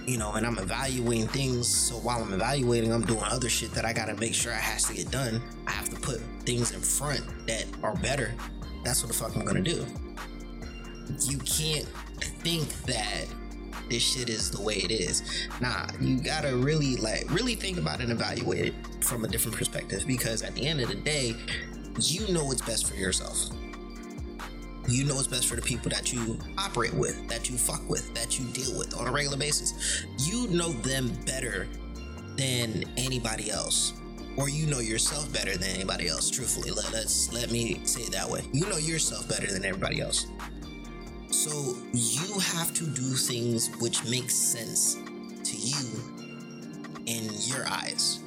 you 0.05 0.19
know, 0.19 0.33
and 0.33 0.45
I'm 0.45 0.59
evaluating 0.59 1.29
things. 1.29 1.67
So 1.67 1.95
while 1.95 2.21
I'm 2.21 2.33
evaluating, 2.33 2.93
I'm 2.93 3.05
doing 3.05 3.23
other 3.23 3.49
shit 3.49 3.71
that 3.71 3.85
I 3.85 3.93
gotta 3.93 4.15
make 4.17 4.35
sure 4.35 4.53
I 4.53 4.57
has 4.57 4.83
to 4.83 4.93
get 4.93 5.09
done. 5.09 5.41
I 5.65 5.71
have 5.71 5.89
to 5.89 5.95
put 5.95 6.21
things 6.41 6.71
in 6.71 6.81
front 6.81 7.21
that 7.47 7.65
are 7.83 7.95
better. 7.97 8.33
That's 8.83 9.01
what 9.03 9.07
the 9.11 9.17
fuck 9.17 9.35
I'm 9.35 9.45
gonna 9.45 9.61
do. 9.61 9.85
You 11.21 11.37
can't 11.39 11.85
think 12.43 12.67
that 12.83 13.25
this 13.89 14.01
shit 14.01 14.29
is 14.29 14.49
the 14.49 14.61
way 14.61 14.75
it 14.75 14.91
is. 14.91 15.47
Nah, 15.59 15.87
you 15.99 16.21
gotta 16.21 16.55
really 16.55 16.95
like 16.95 17.29
really 17.29 17.55
think 17.55 17.77
about 17.77 17.99
it 17.99 18.03
and 18.03 18.11
evaluate 18.11 18.65
it 18.65 18.73
from 19.03 19.25
a 19.25 19.27
different 19.27 19.57
perspective 19.57 20.03
because 20.07 20.41
at 20.43 20.55
the 20.55 20.65
end 20.65 20.79
of 20.81 20.89
the 20.89 20.95
day, 20.95 21.35
you 21.99 22.27
know 22.33 22.45
what's 22.45 22.61
best 22.61 22.89
for 22.89 22.95
yourself. 22.95 23.49
You 24.87 25.05
know 25.05 25.15
what's 25.15 25.27
best 25.27 25.47
for 25.47 25.55
the 25.55 25.61
people 25.61 25.89
that 25.91 26.11
you 26.11 26.39
operate 26.57 26.93
with, 26.93 27.27
that 27.27 27.49
you 27.49 27.57
fuck 27.57 27.87
with, 27.87 28.13
that 28.15 28.39
you 28.39 28.45
deal 28.47 28.77
with 28.77 28.97
on 28.97 29.07
a 29.07 29.11
regular 29.11 29.37
basis. 29.37 30.05
You 30.17 30.47
know 30.47 30.69
them 30.69 31.11
better 31.25 31.67
than 32.35 32.83
anybody 32.97 33.51
else. 33.51 33.93
Or 34.37 34.49
you 34.49 34.65
know 34.65 34.79
yourself 34.79 35.31
better 35.33 35.57
than 35.57 35.69
anybody 35.69 36.07
else, 36.07 36.29
truthfully. 36.29 36.71
Let, 36.71 36.93
us 36.93 37.31
let 37.33 37.51
me 37.51 37.81
say 37.83 38.01
it 38.01 38.11
that 38.13 38.29
way. 38.29 38.43
You 38.53 38.67
know 38.67 38.77
yourself 38.77 39.27
better 39.27 39.47
than 39.47 39.65
everybody 39.65 40.01
else. 40.01 40.25
So 41.29 41.75
you 41.93 42.39
have 42.39 42.73
to 42.75 42.85
do 42.85 43.13
things 43.13 43.69
which 43.79 44.03
make 44.05 44.29
sense 44.29 44.95
to 44.95 45.57
you 45.57 46.01
in 47.05 47.29
your 47.45 47.67
eyes. 47.67 48.19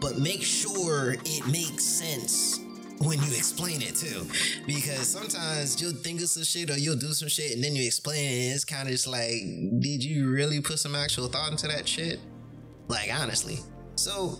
But 0.00 0.18
make 0.18 0.42
sure 0.42 1.16
it 1.24 1.46
makes 1.46 1.84
sense 1.84 2.60
when 2.98 3.18
you 3.22 3.28
explain 3.28 3.82
it 3.82 3.94
too. 3.94 4.26
Because 4.66 5.08
sometimes 5.08 5.80
you'll 5.80 5.92
think 5.92 6.20
of 6.20 6.28
some 6.28 6.44
shit 6.44 6.70
or 6.70 6.78
you'll 6.78 6.96
do 6.96 7.12
some 7.12 7.28
shit 7.28 7.52
and 7.52 7.62
then 7.62 7.74
you 7.76 7.84
explain 7.84 8.24
it. 8.24 8.54
it's 8.54 8.64
kind 8.64 8.88
of 8.88 8.92
just 8.92 9.06
like, 9.06 9.42
did 9.80 10.04
you 10.04 10.30
really 10.30 10.60
put 10.60 10.78
some 10.78 10.94
actual 10.94 11.28
thought 11.28 11.50
into 11.50 11.68
that 11.68 11.88
shit? 11.88 12.20
Like, 12.88 13.10
honestly. 13.12 13.58
So, 13.96 14.38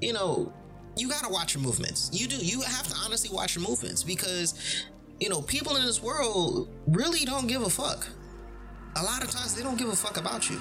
you 0.00 0.12
know, 0.12 0.52
you 0.96 1.08
gotta 1.08 1.28
watch 1.28 1.54
your 1.54 1.62
movements. 1.62 2.10
You 2.12 2.26
do. 2.26 2.36
You 2.36 2.60
have 2.62 2.86
to 2.88 2.94
honestly 3.04 3.30
watch 3.32 3.54
your 3.54 3.66
movements 3.66 4.02
because, 4.02 4.84
you 5.20 5.28
know, 5.28 5.42
people 5.42 5.76
in 5.76 5.84
this 5.84 6.02
world 6.02 6.68
really 6.86 7.24
don't 7.24 7.46
give 7.46 7.62
a 7.62 7.70
fuck. 7.70 8.06
A 8.96 9.02
lot 9.02 9.22
of 9.22 9.30
times 9.30 9.54
they 9.54 9.62
don't 9.62 9.78
give 9.78 9.88
a 9.88 9.96
fuck 9.96 10.16
about 10.16 10.50
you. 10.50 10.60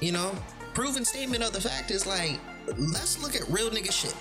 You 0.00 0.12
know, 0.12 0.34
proven 0.74 1.04
statement 1.04 1.42
of 1.42 1.52
the 1.52 1.60
fact 1.60 1.90
is 1.90 2.06
like, 2.06 2.40
let's 2.78 3.22
look 3.22 3.36
at 3.36 3.48
real 3.48 3.70
nigga 3.70 3.92
shit. 3.92 4.16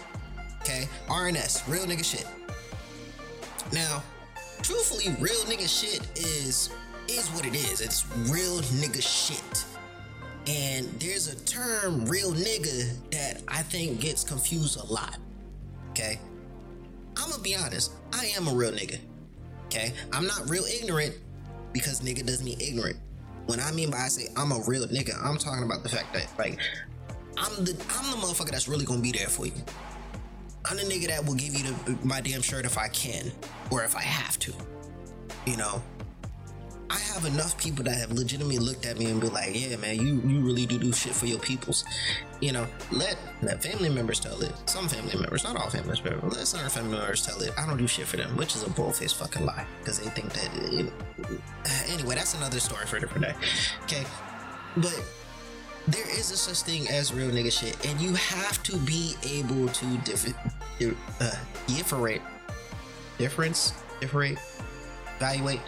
Okay, 0.61 0.87
RNS, 1.07 1.67
real 1.71 1.85
nigga 1.85 2.03
shit. 2.03 2.27
Now, 3.71 4.03
truthfully, 4.61 5.15
real 5.19 5.41
nigga 5.45 5.67
shit 5.67 6.01
is 6.15 6.69
is 7.07 7.27
what 7.29 7.45
it 7.45 7.55
is. 7.55 7.81
It's 7.81 8.05
real 8.29 8.59
nigga 8.79 9.01
shit. 9.01 9.65
And 10.47 10.87
there's 10.99 11.27
a 11.27 11.35
term, 11.45 12.05
real 12.05 12.31
nigga, 12.31 12.95
that 13.11 13.41
I 13.47 13.61
think 13.61 13.99
gets 13.99 14.23
confused 14.23 14.79
a 14.79 14.85
lot. 14.85 15.17
Okay? 15.91 16.19
I'm 17.17 17.29
gonna 17.29 17.43
be 17.43 17.55
honest, 17.55 17.91
I 18.13 18.25
am 18.37 18.47
a 18.47 18.53
real 18.53 18.71
nigga. 18.71 18.99
Okay? 19.65 19.93
I'm 20.11 20.25
not 20.25 20.49
real 20.49 20.63
ignorant 20.63 21.15
because 21.73 22.01
nigga 22.01 22.25
doesn't 22.25 22.45
mean 22.45 22.59
ignorant. 22.59 22.97
When 23.45 23.59
I 23.59 23.71
mean 23.71 23.91
by 23.91 23.99
I 23.99 24.07
say 24.07 24.27
I'm 24.35 24.51
a 24.51 24.61
real 24.67 24.87
nigga, 24.87 25.13
I'm 25.23 25.37
talking 25.37 25.63
about 25.63 25.83
the 25.83 25.89
fact 25.89 26.13
that 26.13 26.27
like 26.37 26.59
I'm 27.37 27.63
the 27.63 27.71
I'm 27.89 28.11
the 28.11 28.17
motherfucker 28.17 28.51
that's 28.51 28.67
really 28.67 28.85
gonna 28.85 29.01
be 29.01 29.11
there 29.11 29.27
for 29.27 29.45
you. 29.45 29.53
I'm 30.65 30.77
the 30.77 30.83
nigga 30.83 31.07
that 31.07 31.25
will 31.25 31.35
give 31.35 31.55
you 31.55 31.63
the, 31.63 31.97
my 32.05 32.21
damn 32.21 32.41
shirt 32.41 32.65
if 32.65 32.77
I 32.77 32.87
can 32.89 33.31
or 33.71 33.83
if 33.83 33.95
I 33.95 34.01
have 34.01 34.37
to. 34.39 34.53
You 35.45 35.57
know, 35.57 35.81
I 36.91 36.99
have 37.13 37.23
enough 37.23 37.57
people 37.57 37.85
that 37.85 37.95
have 37.95 38.11
legitimately 38.11 38.59
looked 38.59 38.85
at 38.85 38.99
me 38.99 39.05
and 39.05 39.21
be 39.21 39.29
like, 39.29 39.51
"Yeah, 39.53 39.77
man, 39.77 39.95
you 39.95 40.21
you 40.25 40.41
really 40.41 40.65
do 40.65 40.77
do 40.77 40.91
shit 40.91 41.13
for 41.13 41.25
your 41.25 41.39
peoples." 41.39 41.85
You 42.41 42.51
know, 42.51 42.67
let 42.91 43.17
let 43.41 43.63
family 43.63 43.87
members 43.87 44.19
tell 44.19 44.41
it. 44.41 44.51
Some 44.65 44.89
family 44.89 45.17
members, 45.17 45.45
not 45.45 45.55
all 45.55 45.69
family 45.69 45.97
members, 46.03 46.35
let 46.35 46.47
some 46.47 46.69
family 46.69 46.97
members 46.97 47.25
tell 47.25 47.41
it. 47.41 47.53
I 47.57 47.65
don't 47.65 47.77
do 47.77 47.87
shit 47.87 48.07
for 48.07 48.17
them, 48.17 48.35
which 48.35 48.57
is 48.57 48.63
a 48.63 48.69
bullface 48.69 49.15
fucking 49.15 49.45
lie 49.45 49.65
because 49.79 49.99
they 49.99 50.09
think 50.09 50.33
that. 50.33 50.49
It, 50.73 50.91
anyway, 51.87 52.15
that's 52.15 52.33
another 52.33 52.59
story 52.59 52.85
for 52.85 52.97
a 52.97 52.99
different 52.99 53.23
day. 53.23 53.35
Okay, 53.83 54.03
but 54.75 55.01
there 55.87 56.09
is 56.09 56.29
a 56.31 56.37
such 56.37 56.63
thing 56.67 56.89
as 56.89 57.13
real 57.13 57.31
nigga 57.31 57.57
shit, 57.57 57.85
and 57.85 58.01
you 58.01 58.13
have 58.15 58.61
to 58.63 58.75
be 58.79 59.15
able 59.23 59.69
to 59.69 59.97
differ, 59.99 60.35
uh, 61.21 61.31
differentiate, 61.67 62.21
difference, 63.17 63.73
differentiate, 64.01 64.43
evaluate 65.15 65.61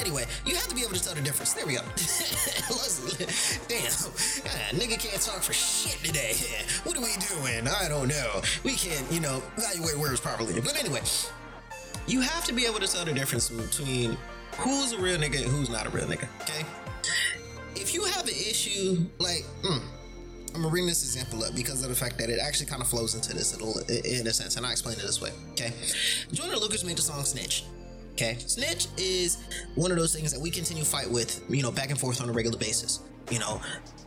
anyway, 0.00 0.24
you 0.44 0.54
have 0.54 0.68
to 0.68 0.74
be 0.74 0.82
able 0.82 0.94
to 0.94 1.02
tell 1.02 1.14
the 1.14 1.20
difference. 1.20 1.52
There 1.52 1.66
we 1.66 1.74
go. 1.74 1.80
Damn, 3.68 3.86
ah, 3.86 4.70
nigga 4.72 4.98
can't 4.98 5.20
talk 5.20 5.42
for 5.42 5.52
shit 5.52 6.02
today. 6.04 6.34
What 6.84 6.96
are 6.96 7.00
we 7.00 7.14
doing? 7.28 7.68
I 7.68 7.88
don't 7.88 8.08
know. 8.08 8.42
We 8.64 8.74
can't, 8.74 9.10
you 9.12 9.20
know, 9.20 9.42
evaluate 9.56 9.98
words 9.98 10.20
properly. 10.20 10.60
But 10.60 10.78
anyway, 10.78 11.00
you 12.06 12.20
have 12.20 12.44
to 12.44 12.52
be 12.52 12.66
able 12.66 12.80
to 12.80 12.86
tell 12.86 13.04
the 13.04 13.12
difference 13.12 13.48
between 13.48 14.16
who's 14.58 14.92
a 14.92 14.98
real 14.98 15.18
nigga 15.18 15.42
and 15.42 15.50
who's 15.50 15.68
not 15.68 15.86
a 15.86 15.90
real 15.90 16.06
nigga. 16.06 16.28
Okay. 16.42 16.64
If 17.74 17.94
you 17.94 18.04
have 18.04 18.24
an 18.24 18.34
issue, 18.34 19.04
like, 19.18 19.44
mm, 19.62 19.80
I'm 20.54 20.62
gonna 20.62 20.70
bring 20.70 20.86
this 20.86 21.02
example 21.02 21.44
up 21.44 21.54
because 21.54 21.82
of 21.82 21.90
the 21.90 21.94
fact 21.94 22.18
that 22.18 22.30
it 22.30 22.38
actually 22.40 22.66
kind 22.66 22.80
of 22.80 22.88
flows 22.88 23.14
into 23.14 23.34
this 23.34 23.54
in 23.54 24.26
a 24.26 24.32
sense, 24.32 24.56
and 24.56 24.64
I 24.64 24.72
explain 24.72 24.96
it 24.96 25.02
this 25.02 25.20
way. 25.20 25.30
Okay, 25.52 25.72
Joyner 26.32 26.56
Lucas 26.56 26.82
made 26.82 26.96
the 26.96 27.02
song 27.02 27.22
"Snitch." 27.24 27.64
Okay, 28.16 28.38
snitch 28.38 28.86
is 28.96 29.44
one 29.74 29.90
of 29.90 29.98
those 29.98 30.14
things 30.14 30.32
that 30.32 30.40
we 30.40 30.50
continue 30.50 30.84
fight 30.84 31.10
with, 31.10 31.44
you 31.50 31.62
know, 31.62 31.70
back 31.70 31.90
and 31.90 32.00
forth 32.00 32.22
on 32.22 32.30
a 32.30 32.32
regular 32.32 32.56
basis. 32.56 33.00
You 33.30 33.40
know, 33.40 33.60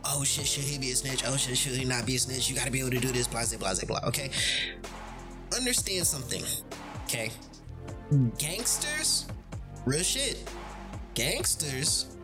oh 0.04 0.24
shit, 0.24 0.48
should 0.48 0.64
he 0.64 0.78
be 0.78 0.90
a 0.90 0.96
snitch? 0.96 1.22
Oh 1.24 1.36
shit, 1.36 1.56
should 1.56 1.74
he 1.74 1.84
not 1.84 2.06
be 2.06 2.16
a 2.16 2.18
snitch? 2.18 2.50
You 2.50 2.56
got 2.56 2.64
to 2.64 2.72
be 2.72 2.80
able 2.80 2.90
to 2.90 2.98
do 2.98 3.12
this, 3.12 3.28
blah, 3.28 3.44
blah, 3.56 3.72
blah, 3.72 3.84
blah. 3.86 4.08
Okay, 4.08 4.32
understand 5.56 6.08
something. 6.08 6.42
Okay, 7.04 7.30
gangsters, 8.36 9.26
real 9.86 10.02
shit. 10.02 10.42
Gangsters 11.14 12.16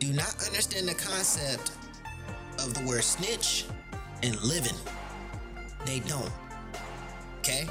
do 0.00 0.12
not 0.12 0.34
understand 0.46 0.86
the 0.86 0.94
concept 0.94 1.72
of 2.58 2.74
the 2.74 2.86
word 2.86 3.04
snitch 3.04 3.64
and 4.22 4.38
living. 4.42 4.76
They 5.86 6.00
don't. 6.00 6.30
Okay, 7.38 7.66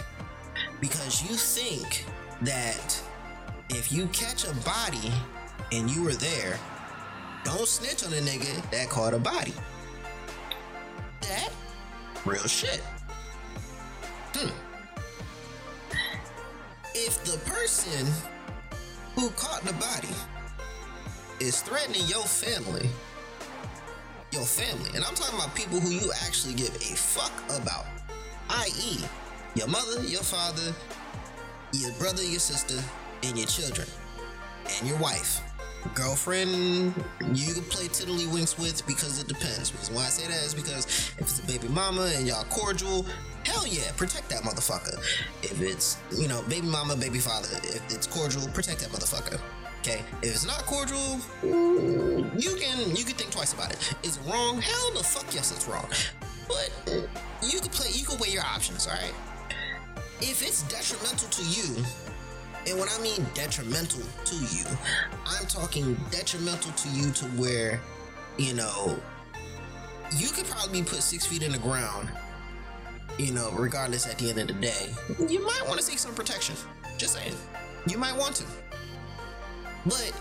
because 0.81 1.21
you 1.29 1.35
think 1.35 2.05
that 2.41 3.03
if 3.69 3.91
you 3.91 4.07
catch 4.07 4.45
a 4.45 4.53
body 4.65 5.11
and 5.71 5.89
you 5.89 6.03
were 6.03 6.13
there, 6.13 6.59
don't 7.43 7.67
snitch 7.67 8.03
on 8.03 8.11
a 8.13 8.21
nigga 8.21 8.69
that 8.71 8.89
caught 8.89 9.13
a 9.13 9.19
body. 9.19 9.53
That 11.21 11.51
real 12.25 12.47
shit. 12.47 12.81
Hmm. 14.33 14.49
If 16.95 17.23
the 17.23 17.37
person 17.49 18.07
who 19.15 19.29
caught 19.31 19.61
the 19.61 19.73
body 19.73 20.13
is 21.39 21.61
threatening 21.61 22.05
your 22.07 22.23
family, 22.23 22.89
your 24.31 24.43
family, 24.43 24.89
and 24.95 25.03
I'm 25.03 25.15
talking 25.15 25.37
about 25.37 25.55
people 25.55 25.79
who 25.79 25.89
you 25.89 26.11
actually 26.25 26.55
give 26.55 26.75
a 26.75 26.95
fuck 26.95 27.31
about, 27.61 27.85
i.e., 28.49 28.97
your 29.55 29.67
mother, 29.67 30.03
your 30.03 30.21
father, 30.21 30.73
your 31.73 31.91
brother, 31.93 32.23
your 32.23 32.39
sister, 32.39 32.83
and 33.23 33.37
your 33.37 33.47
children 33.47 33.87
and 34.77 34.87
your 34.87 34.97
wife. 34.97 35.41
Girlfriend, 35.93 36.93
you 37.33 37.53
can 37.53 37.63
play 37.63 37.85
tiddlywinks 37.85 38.59
with 38.59 38.85
because 38.85 39.19
it 39.21 39.27
depends. 39.27 39.71
Because 39.71 39.89
why 39.89 40.05
I 40.05 40.09
say 40.09 40.27
that 40.27 40.43
is 40.43 40.53
because 40.53 40.85
if 40.85 41.21
it's 41.21 41.39
a 41.39 41.47
baby 41.47 41.69
mama 41.69 42.11
and 42.15 42.27
y'all 42.27 42.43
cordial, 42.45 43.05
hell 43.45 43.65
yeah, 43.65 43.91
protect 43.95 44.29
that 44.29 44.43
motherfucker. 44.43 44.97
If 45.41 45.61
it's, 45.61 45.97
you 46.17 46.27
know, 46.27 46.41
baby 46.43 46.67
mama, 46.67 46.97
baby 46.97 47.19
father, 47.19 47.47
if 47.63 47.81
it's 47.93 48.07
cordial, 48.07 48.47
protect 48.49 48.81
that 48.81 48.89
motherfucker. 48.89 49.39
Okay, 49.79 50.01
if 50.21 50.35
it's 50.35 50.45
not 50.45 50.65
cordial, 50.65 51.21
you 51.41 52.55
can 52.57 52.93
you 52.93 53.05
can 53.05 53.15
think 53.15 53.31
twice 53.31 53.53
about 53.53 53.71
it. 53.71 53.95
Is 54.03 54.17
it 54.17 54.29
wrong? 54.29 54.59
Hell 54.59 54.91
the 54.93 55.03
fuck 55.03 55.33
yes, 55.33 55.53
it's 55.53 55.67
wrong. 55.69 55.87
But 56.49 56.69
you 57.41 57.59
can 57.61 57.69
play, 57.69 57.87
you 57.93 58.05
can 58.05 58.19
weigh 58.19 58.29
your 58.29 58.43
options. 58.43 58.87
All 58.87 58.93
right. 58.93 59.13
If 60.19 60.41
it's 60.41 60.63
detrimental 60.63 61.29
to 61.29 61.43
you 61.43 61.85
and 62.69 62.79
when 62.79 62.87
I 62.89 63.01
mean 63.01 63.25
detrimental 63.33 64.03
to 64.25 64.35
you, 64.35 64.65
I'm 65.25 65.45
talking 65.47 65.99
detrimental 66.11 66.71
to 66.71 66.89
you 66.89 67.11
to 67.11 67.25
where, 67.29 67.81
you 68.37 68.53
know, 68.53 68.99
you 70.15 70.27
could 70.29 70.45
probably 70.45 70.81
be 70.81 70.87
put 70.87 71.01
six 71.01 71.25
feet 71.25 71.41
in 71.41 71.51
the 71.51 71.57
ground, 71.57 72.09
you 73.17 73.33
know, 73.33 73.49
regardless 73.51 74.05
at 74.07 74.19
the 74.19 74.29
end 74.29 74.39
of 74.39 74.47
the 74.47 74.53
day. 74.53 74.89
You 75.17 75.43
might 75.43 75.63
want 75.65 75.79
to 75.79 75.85
seek 75.85 75.97
some 75.97 76.13
protection. 76.13 76.55
Just 76.97 77.13
saying. 77.13 77.33
You 77.87 77.97
might 77.97 78.15
want 78.15 78.35
to. 78.35 78.43
But 79.85 80.13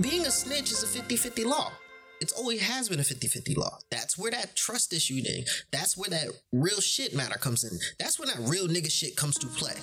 being 0.00 0.24
a 0.24 0.30
snitch 0.30 0.70
is 0.70 0.82
a 0.82 0.86
50 0.86 1.16
50 1.16 1.44
law. 1.44 1.72
It's 2.20 2.32
always 2.32 2.62
has 2.62 2.88
been 2.88 3.00
a 3.00 3.04
50 3.04 3.26
50 3.26 3.54
law. 3.54 3.78
That's 3.90 4.16
where 4.16 4.30
that 4.30 4.56
trust 4.56 4.94
issue 4.94 5.20
thing, 5.20 5.44
That's 5.72 5.94
where 5.94 6.08
that 6.08 6.28
real 6.52 6.80
shit 6.80 7.14
matter 7.14 7.38
comes 7.38 7.64
in. 7.64 7.78
That's 7.98 8.18
when 8.18 8.28
that 8.28 8.38
real 8.48 8.66
nigga 8.66 8.90
shit 8.90 9.16
comes 9.16 9.36
to 9.38 9.46
play 9.46 9.74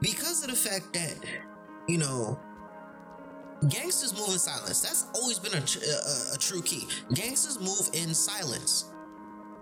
because 0.00 0.42
of 0.42 0.50
the 0.50 0.56
fact 0.56 0.92
that 0.92 1.16
you 1.88 1.98
know 1.98 2.38
gangsters 3.68 4.12
move 4.14 4.28
in 4.28 4.38
silence. 4.38 4.80
That's 4.80 5.06
always 5.14 5.38
been 5.38 5.54
a, 5.54 5.58
a, 5.58 6.34
a, 6.34 6.38
true 6.38 6.62
key. 6.62 6.86
Gangsters 7.14 7.58
move 7.58 7.88
in 7.94 8.14
silence. 8.14 8.92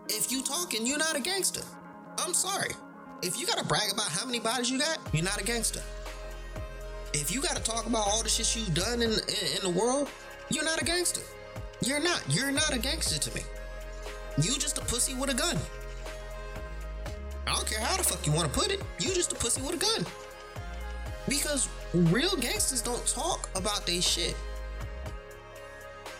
If 0.08 0.30
you 0.30 0.42
talking 0.42 0.86
you're 0.86 0.98
not 0.98 1.16
a 1.16 1.20
gangster. 1.20 1.62
I'm 2.18 2.34
sorry. 2.34 2.70
If 3.22 3.40
you 3.40 3.46
gotta 3.46 3.64
brag 3.64 3.92
about 3.92 4.08
how 4.08 4.26
many 4.26 4.40
bodies 4.40 4.70
you 4.70 4.78
got 4.78 4.98
you're 5.12 5.24
not 5.24 5.40
a 5.40 5.44
gangster. 5.44 5.82
If 7.12 7.32
you 7.32 7.40
gotta 7.40 7.62
talk 7.62 7.86
about 7.86 8.06
all 8.06 8.22
the 8.22 8.28
shit 8.28 8.56
you've 8.56 8.74
done 8.74 9.00
in, 9.00 9.10
in, 9.10 9.56
in 9.56 9.62
the 9.62 9.70
world 9.78 10.08
you're 10.50 10.64
not 10.64 10.80
a 10.80 10.84
gangster. 10.84 11.22
You're 11.82 12.00
not. 12.00 12.22
You're 12.28 12.52
not 12.52 12.72
a 12.72 12.78
gangster 12.78 13.18
to 13.18 13.34
me. 13.34 13.42
You 14.36 14.54
just 14.54 14.78
a 14.78 14.82
pussy 14.82 15.14
with 15.14 15.30
a 15.30 15.34
gun. 15.34 15.56
I 17.46 17.54
don't 17.54 17.66
care 17.66 17.80
how 17.80 17.96
the 17.96 18.02
fuck 18.02 18.26
you 18.26 18.32
want 18.32 18.52
to 18.52 18.58
put 18.58 18.70
it. 18.70 18.82
You 18.98 19.14
just 19.14 19.32
a 19.32 19.36
pussy 19.36 19.62
with 19.62 19.74
a 19.74 19.76
gun. 19.76 20.06
Because 21.28 21.68
real 21.92 22.36
gangsters 22.36 22.82
don't 22.82 23.06
talk 23.06 23.48
about 23.54 23.86
they 23.86 24.00
shit. 24.00 24.36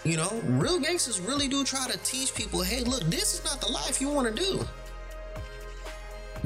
You 0.05 0.19
know, 0.19 0.41
real 0.45 0.79
gangsters 0.79 1.21
really 1.21 1.49
do 1.49 1.65
try 1.65 1.87
to 1.89 1.99
teach 1.99 2.35
people, 2.35 2.63
hey, 2.63 2.85
look, 2.85 3.03
this 3.05 3.35
is 3.35 3.45
not 3.45 3.61
the 3.61 3.73
life 3.73 4.01
you 4.01 4.09
want 4.09 4.35
to 4.35 4.43
do. 4.43 4.67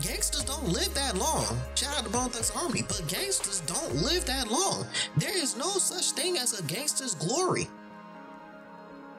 Gangsters 0.01 0.45
don't 0.45 0.69
live 0.69 0.95
that 0.95 1.17
long. 1.17 1.59
Shout 1.75 1.99
out 1.99 2.05
to 2.05 2.11
Bone 2.11 2.31
Thugs-n-Harmony, 2.31 2.85
but 2.87 3.03
gangsters 3.09 3.61
don't 3.61 3.97
live 3.97 4.25
that 4.27 4.49
long. 4.49 4.87
There 5.17 5.37
is 5.37 5.57
no 5.57 5.71
such 5.71 6.13
thing 6.13 6.39
as 6.39 6.59
a 6.59 6.63
gangster's 6.65 7.15
glory. 7.17 7.69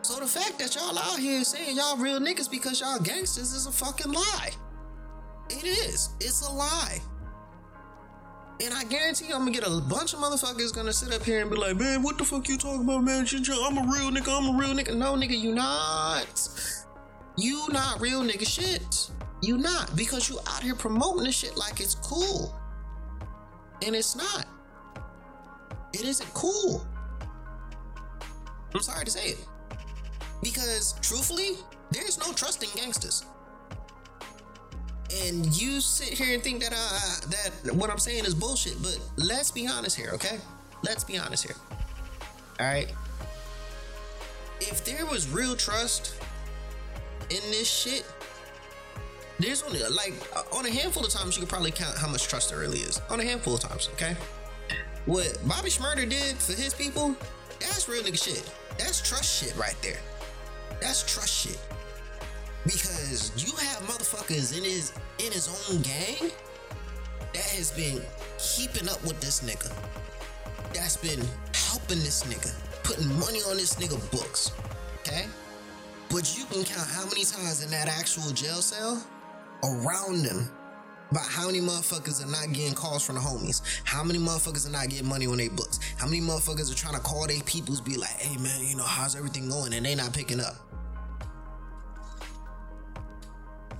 So 0.03 0.21
the 0.21 0.25
fact 0.25 0.57
that 0.59 0.75
y'all 0.75 0.97
out 0.97 1.19
here 1.19 1.43
saying 1.43 1.75
y'all 1.75 1.97
real 1.97 2.21
niggas 2.21 2.49
because 2.49 2.79
y'all 2.79 2.99
gangsters 2.99 3.51
is 3.51 3.67
a 3.67 3.71
fucking 3.71 4.13
lie. 4.13 4.51
It 5.49 5.65
is. 5.65 6.11
It's 6.21 6.47
a 6.47 6.51
lie. 6.51 7.01
And 8.61 8.73
I 8.73 8.83
guarantee 8.83 9.27
you, 9.27 9.35
I'm 9.35 9.41
gonna 9.41 9.51
get 9.51 9.65
a 9.65 9.81
bunch 9.81 10.13
of 10.13 10.19
motherfuckers 10.19 10.73
gonna 10.75 10.91
sit 10.91 11.13
up 11.13 11.23
here 11.23 11.39
and 11.41 11.49
be 11.49 11.55
like, 11.55 11.77
man, 11.77 12.03
what 12.03 12.17
the 12.17 12.25
fuck 12.25 12.49
you 12.49 12.57
talking 12.57 12.83
about, 12.83 13.03
man? 13.03 13.25
I'm 13.25 13.77
a 13.77 13.81
real 13.81 14.11
nigga, 14.11 14.37
I'm 14.37 14.55
a 14.55 14.59
real 14.59 14.75
nigga. 14.75 14.95
No, 14.97 15.13
nigga, 15.15 15.39
you 15.39 15.53
not. 15.53 16.49
You 17.37 17.67
not 17.71 18.01
real 18.01 18.21
nigga 18.21 18.45
shit. 18.45 19.11
You 19.41 19.57
not 19.57 19.95
because 19.95 20.29
you 20.29 20.39
out 20.47 20.61
here 20.61 20.75
promoting 20.75 21.23
this 21.23 21.35
shit 21.35 21.55
like 21.55 21.79
it's 21.79 21.95
cool. 21.95 22.53
And 23.85 23.95
it's 23.95 24.17
not. 24.17 24.45
It 25.93 26.01
isn't 26.01 26.33
cool. 26.33 26.85
I'm 28.75 28.81
sorry 28.81 29.05
to 29.05 29.11
say 29.11 29.29
it. 29.29 29.47
Because 30.43 30.95
truthfully, 31.01 31.51
there's 31.91 32.19
no 32.19 32.33
trusting 32.33 32.69
gangsters. 32.75 33.23
And 35.11 35.45
you 35.59 35.81
sit 35.81 36.09
here 36.09 36.33
and 36.35 36.43
think 36.43 36.61
that 36.61 36.73
uh 36.73 37.29
that 37.63 37.73
what 37.75 37.89
I'm 37.89 37.97
saying 37.97 38.25
is 38.25 38.35
bullshit, 38.35 38.81
but 38.81 38.99
let's 39.17 39.49
be 39.51 39.67
honest 39.67 39.97
here, 39.97 40.11
okay? 40.13 40.37
Let's 40.83 41.03
be 41.03 41.17
honest 41.17 41.45
here. 41.45 41.55
All 42.59 42.67
right. 42.67 42.93
If 44.61 44.83
there 44.85 45.05
was 45.05 45.29
real 45.29 45.55
trust 45.55 46.15
in 47.29 47.41
this 47.49 47.67
shit, 47.67 48.05
there's 49.39 49.63
only 49.63 49.79
like 49.79 50.13
on 50.53 50.65
a 50.65 50.71
handful 50.71 51.03
of 51.03 51.11
times 51.11 51.37
you 51.37 51.41
could 51.41 51.49
probably 51.49 51.71
count 51.71 51.97
how 51.97 52.07
much 52.07 52.27
trust 52.27 52.49
there 52.49 52.59
really 52.59 52.79
is. 52.79 53.01
On 53.09 53.19
a 53.19 53.23
handful 53.23 53.55
of 53.55 53.61
times, 53.61 53.89
okay? 53.93 54.15
What 55.05 55.39
Bobby 55.47 55.69
Shmurda 55.69 56.07
did 56.07 56.35
for 56.37 56.53
his 56.53 56.73
people, 56.73 57.15
that's 57.59 57.87
real 57.87 58.03
nigga 58.03 58.21
shit. 58.21 58.51
That's 58.77 59.01
trust 59.01 59.43
shit 59.43 59.55
right 59.57 59.75
there. 59.81 59.99
That's 60.81 61.03
trust 61.11 61.33
shit. 61.33 61.59
Because 62.65 63.31
you 63.37 63.51
have 63.55 63.81
motherfuckers 63.87 64.57
in 64.57 64.63
his 64.63 64.91
in 65.19 65.31
his 65.31 65.47
own 65.47 65.81
gang 65.81 66.31
that 67.33 67.43
has 67.43 67.71
been 67.71 68.01
keeping 68.37 68.89
up 68.89 69.01
with 69.03 69.19
this 69.21 69.41
nigga. 69.41 69.71
That's 70.73 70.97
been 70.97 71.25
helping 71.53 71.99
this 71.99 72.23
nigga, 72.23 72.53
putting 72.83 73.07
money 73.19 73.39
on 73.49 73.57
this 73.57 73.75
nigga 73.75 73.99
books. 74.11 74.51
Okay? 74.99 75.25
But 76.09 76.37
you 76.37 76.45
can 76.45 76.63
count 76.63 76.87
how 76.89 77.05
many 77.05 77.23
times 77.23 77.63
in 77.63 77.71
that 77.71 77.87
actual 77.87 78.31
jail 78.31 78.61
cell 78.61 79.03
around 79.63 80.23
them 80.23 80.49
about 81.11 81.25
how 81.25 81.47
many 81.47 81.59
motherfuckers 81.59 82.23
are 82.23 82.29
not 82.29 82.53
getting 82.53 82.73
calls 82.73 83.03
from 83.03 83.15
the 83.15 83.21
homies, 83.21 83.61
how 83.83 84.03
many 84.03 84.19
motherfuckers 84.19 84.67
are 84.67 84.71
not 84.71 84.89
getting 84.89 85.07
money 85.07 85.25
on 85.25 85.37
their 85.37 85.49
books, 85.49 85.79
how 85.97 86.05
many 86.05 86.21
motherfuckers 86.21 86.71
are 86.71 86.75
trying 86.75 86.93
to 86.93 86.99
call 86.99 87.25
their 87.27 87.41
peoples, 87.41 87.81
be 87.81 87.97
like, 87.97 88.09
hey 88.09 88.37
man, 88.37 88.63
you 88.63 88.75
know, 88.75 88.83
how's 88.83 89.15
everything 89.15 89.49
going? 89.49 89.73
And 89.73 89.85
they 89.85 89.95
not 89.95 90.13
picking 90.13 90.39
up. 90.39 90.55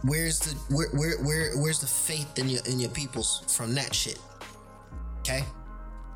Where's 0.03 0.39
the 0.39 0.55
where 0.73 0.89
where 0.89 1.17
where 1.23 1.57
where's 1.57 1.79
the 1.79 1.87
faith 1.87 2.39
in 2.39 2.47
your 2.47 2.61
in 2.65 2.79
your 2.79 2.89
peoples 2.89 3.43
from 3.47 3.75
that 3.75 3.93
shit? 3.93 4.19
Okay? 5.19 5.43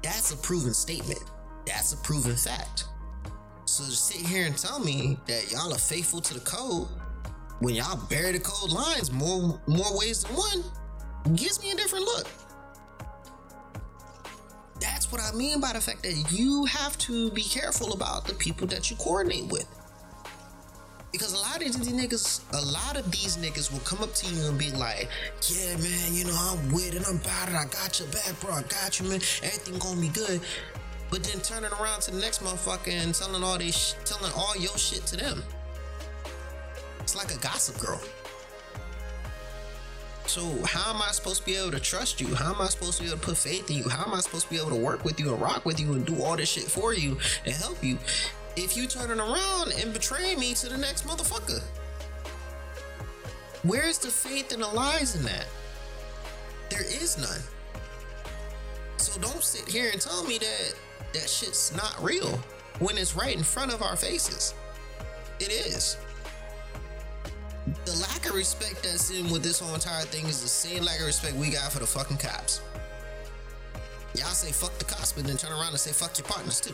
That's 0.02 0.32
a 0.32 0.38
proven 0.38 0.74
statement. 0.74 1.24
That's 1.65 1.93
a 1.93 1.98
proven 1.98 2.36
fact. 2.36 2.86
So 3.65 3.84
to 3.84 3.91
sit 3.91 4.26
here 4.26 4.46
and 4.46 4.58
tell 4.58 4.80
me 4.80 5.17
that 5.28 5.52
y'all 5.52 5.74
are 5.74 5.78
faithful 5.78 6.22
to 6.22 6.34
the 6.34 6.39
code 6.41 6.88
when 7.60 7.76
y'all 7.76 7.98
bury 8.08 8.34
the 8.34 8.39
code 8.39 8.72
lines 8.72 9.12
more 9.12 9.60
more 9.67 9.98
ways 9.98 10.24
than 10.24 10.36
one 10.36 10.63
gives 11.36 11.62
me 11.62 11.72
a 11.72 11.76
different 11.76 12.06
look. 12.06 12.28
That's 14.80 15.12
what 15.12 15.22
I 15.22 15.32
mean 15.36 15.60
by 15.60 15.74
the 15.74 15.82
fact 15.82 16.04
that 16.04 16.32
you 16.32 16.65
have 16.65 16.98
to 17.00 17.32
be 17.32 17.41
careful 17.41 17.93
about 17.93 18.26
the 18.26 18.34
people 18.34 18.67
that 18.67 18.89
you 18.89 18.98
coordinate 18.98 19.48
with. 19.48 19.65
Because 21.13 21.34
a 21.34 21.38
lot 21.38 21.58
of 21.58 21.62
these 21.62 21.78
niggas, 21.78 22.41
a 22.54 22.65
lot 22.65 22.97
of 22.97 23.10
these 23.12 23.38
niggas 23.38 23.71
will 23.71 23.80
come 23.82 23.99
up 23.99 24.13
to 24.15 24.34
you 24.34 24.47
and 24.49 24.58
be 24.58 24.71
like, 24.71 25.08
yeah, 25.47 25.78
man, 25.78 26.12
you 26.12 26.26
know, 26.26 26.36
I'm 26.36 26.71
with 26.71 26.95
it, 26.95 27.08
I'm 27.08 27.17
about 27.17 27.49
it, 27.49 27.56
I 27.56 27.65
got 27.65 27.99
your 27.99 28.10
back, 28.10 28.34
bro, 28.41 28.52
I 28.52 28.63
got 28.63 28.99
you, 28.99 29.08
man, 29.08 29.21
everything 29.43 29.78
gonna 29.78 30.02
be 30.02 30.10
good. 30.10 30.41
But 31.12 31.23
then 31.23 31.39
turning 31.41 31.71
around 31.80 32.02
to 32.02 32.12
the 32.12 32.19
next 32.19 32.43
motherfucker 32.43 32.91
and 32.91 33.13
telling 33.13 33.43
all 33.43 33.60
this, 33.60 33.78
sh- 33.78 33.93
telling 34.04 34.34
all 34.36 34.56
your 34.58 34.76
shit 34.76 35.06
to 35.06 35.15
them. 35.15 35.43
It's 37.02 37.15
like 37.15 37.32
a 37.32 37.38
gossip 37.38 37.78
girl. 37.80 38.02
So 40.26 40.41
how 40.65 40.95
am 40.95 41.02
I 41.02 41.12
supposed 41.12 41.41
to 41.41 41.45
be 41.45 41.58
able 41.58 41.71
to 41.71 41.80
trust 41.80 42.21
you? 42.21 42.34
How 42.34 42.56
am 42.56 42.62
I 42.62 42.67
supposed 42.69 42.97
to 42.97 43.04
be 43.04 43.10
able 43.10 43.19
to 43.19 43.26
put 43.26 43.38
faith 43.38 43.69
in 43.69 43.78
you? 43.78 43.89
How 43.89 44.06
am 44.06 44.15
I 44.15 44.19
supposed 44.21 44.45
to 44.45 44.49
be 44.49 44.58
able 44.58 44.69
to 44.71 44.76
work 44.76 45.06
with 45.06 45.19
you 45.19 45.32
and 45.32 45.39
rock 45.39 45.63
with 45.63 45.80
you 45.80 45.93
and 45.93 46.06
do 46.06 46.23
all 46.23 46.36
this 46.36 46.49
shit 46.49 46.63
for 46.63 46.93
you 46.93 47.19
and 47.45 47.54
help 47.54 47.84
you 47.84 47.99
if 48.55 48.77
you 48.77 48.87
turning 48.87 49.19
around 49.19 49.73
and 49.79 49.93
betray 49.93 50.35
me 50.35 50.53
to 50.55 50.69
the 50.69 50.77
next 50.77 51.05
motherfucker? 51.07 51.61
Where's 53.63 53.97
the 53.97 54.09
faith 54.09 54.51
and 54.51 54.61
the 54.61 54.67
lies 54.67 55.15
in 55.15 55.23
that? 55.23 55.47
There 56.69 56.83
is 56.83 57.17
none. 57.17 57.41
So 58.97 59.19
don't 59.19 59.43
sit 59.43 59.67
here 59.67 59.89
and 59.91 60.01
tell 60.01 60.23
me 60.23 60.37
that 60.37 60.73
that 61.13 61.29
shit's 61.29 61.75
not 61.75 62.01
real 62.01 62.39
when 62.79 62.97
it's 62.97 63.15
right 63.15 63.35
in 63.35 63.43
front 63.43 63.73
of 63.73 63.81
our 63.81 63.95
faces. 63.95 64.53
It 65.39 65.49
is 65.49 65.97
the 67.85 67.95
lack 68.01 68.25
of 68.25 68.35
respect 68.35 68.83
that's 68.83 69.09
in 69.11 69.29
with 69.31 69.43
this 69.43 69.59
whole 69.59 69.73
entire 69.73 70.03
thing 70.03 70.25
is 70.25 70.41
the 70.41 70.47
same 70.47 70.83
lack 70.83 70.99
of 70.99 71.05
respect 71.05 71.35
we 71.35 71.49
got 71.49 71.71
for 71.71 71.79
the 71.79 71.87
fucking 71.87 72.17
cops. 72.17 72.61
Y'all 74.15 74.27
say 74.27 74.51
fuck 74.51 74.77
the 74.77 74.85
cops, 74.85 75.13
but 75.13 75.23
then 75.23 75.37
turn 75.37 75.51
around 75.51 75.69
and 75.69 75.79
say 75.79 75.91
fuck 75.91 76.17
your 76.17 76.27
partners 76.27 76.59
too. 76.59 76.73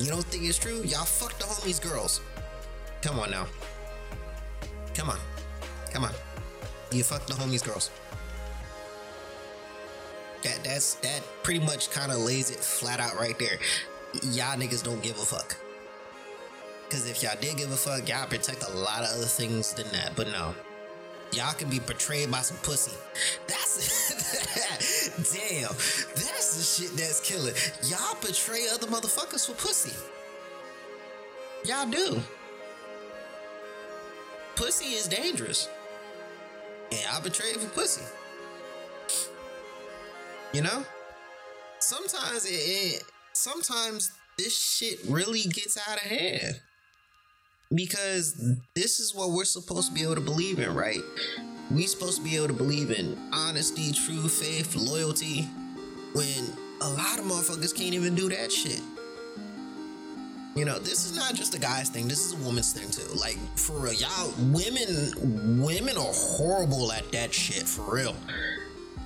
You 0.00 0.10
don't 0.10 0.24
think 0.24 0.44
it's 0.44 0.56
true? 0.56 0.80
Y'all 0.82 1.04
fuck 1.04 1.38
the 1.38 1.44
homies 1.44 1.80
girls. 1.80 2.22
Come 3.02 3.18
on 3.18 3.30
now. 3.30 3.46
Come 4.94 5.10
on. 5.10 5.18
Come 5.92 6.04
on. 6.04 6.12
You 6.90 7.04
fuck 7.04 7.26
the 7.26 7.34
homies 7.34 7.62
girls. 7.62 7.90
That 10.42 10.64
that's 10.64 10.94
that 10.94 11.22
pretty 11.42 11.60
much 11.60 11.90
kind 11.90 12.10
of 12.10 12.18
lays 12.18 12.50
it 12.50 12.60
flat 12.60 12.98
out 12.98 13.14
right 13.16 13.38
there. 13.38 13.58
Y'all 14.22 14.56
niggas 14.56 14.82
don't 14.82 15.02
give 15.02 15.18
a 15.18 15.24
fuck. 15.24 15.54
Because 16.88 17.08
if 17.08 17.22
y'all 17.22 17.36
did 17.38 17.58
give 17.58 17.70
a 17.70 17.76
fuck, 17.76 18.08
y'all 18.08 18.26
protect 18.26 18.64
a 18.66 18.72
lot 18.72 19.02
of 19.02 19.10
other 19.10 19.26
things 19.26 19.74
than 19.74 19.86
that. 19.92 20.16
But 20.16 20.28
no, 20.28 20.54
y'all 21.32 21.52
can 21.52 21.68
be 21.68 21.78
betrayed 21.78 22.30
by 22.30 22.40
some 22.40 22.56
pussy. 22.62 22.96
That's 23.46 24.16
damn. 25.34 25.70
That's 26.50 26.76
the 26.76 26.82
shit 26.82 26.96
that's 26.96 27.20
killing. 27.20 27.54
Y'all 27.84 28.16
betray 28.20 28.66
other 28.74 28.88
motherfuckers 28.88 29.46
for 29.46 29.52
pussy. 29.52 29.94
Y'all 31.64 31.88
do. 31.88 32.20
Pussy 34.56 34.94
is 34.94 35.06
dangerous. 35.06 35.68
And 36.90 37.00
y'all 37.02 37.22
betray 37.22 37.52
for 37.52 37.68
pussy. 37.68 38.02
You 40.52 40.62
know? 40.62 40.84
Sometimes 41.78 42.44
it, 42.46 42.54
it 42.54 43.04
sometimes 43.32 44.10
this 44.36 44.58
shit 44.58 44.98
really 45.06 45.42
gets 45.42 45.78
out 45.88 45.98
of 45.98 46.02
hand 46.02 46.60
because 47.72 48.56
this 48.74 48.98
is 48.98 49.14
what 49.14 49.30
we're 49.30 49.44
supposed 49.44 49.90
to 49.90 49.94
be 49.94 50.02
able 50.02 50.16
to 50.16 50.20
believe 50.20 50.58
in, 50.58 50.74
right? 50.74 51.00
We 51.70 51.86
supposed 51.86 52.18
to 52.18 52.24
be 52.24 52.34
able 52.34 52.48
to 52.48 52.54
believe 52.54 52.90
in 52.90 53.16
honesty, 53.32 53.92
true 53.92 54.28
faith, 54.28 54.74
loyalty, 54.74 55.48
when 56.14 56.52
a 56.80 56.88
lot 56.88 57.18
of 57.18 57.24
motherfuckers 57.24 57.74
can't 57.74 57.94
even 57.94 58.14
do 58.14 58.28
that 58.28 58.50
shit. 58.50 58.80
You 60.56 60.64
know, 60.64 60.78
this 60.78 61.06
is 61.06 61.16
not 61.16 61.34
just 61.34 61.54
a 61.54 61.60
guy's 61.60 61.88
thing. 61.88 62.08
This 62.08 62.26
is 62.26 62.32
a 62.32 62.44
woman's 62.44 62.72
thing 62.72 62.90
too. 62.90 63.08
Like 63.18 63.38
for 63.56 63.74
real, 63.78 63.92
y'all 63.92 64.32
women, 64.38 65.62
women 65.62 65.96
are 65.96 66.12
horrible 66.12 66.92
at 66.92 67.10
that 67.12 67.32
shit. 67.32 67.62
For 67.62 67.94
real, 67.94 68.16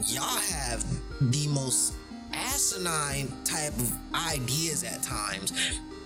y'all 0.06 0.22
have 0.22 0.84
the 1.20 1.46
most 1.48 1.94
asinine 2.32 3.30
type 3.44 3.72
of 3.74 3.92
ideas 4.14 4.84
at 4.84 5.02
times 5.02 5.52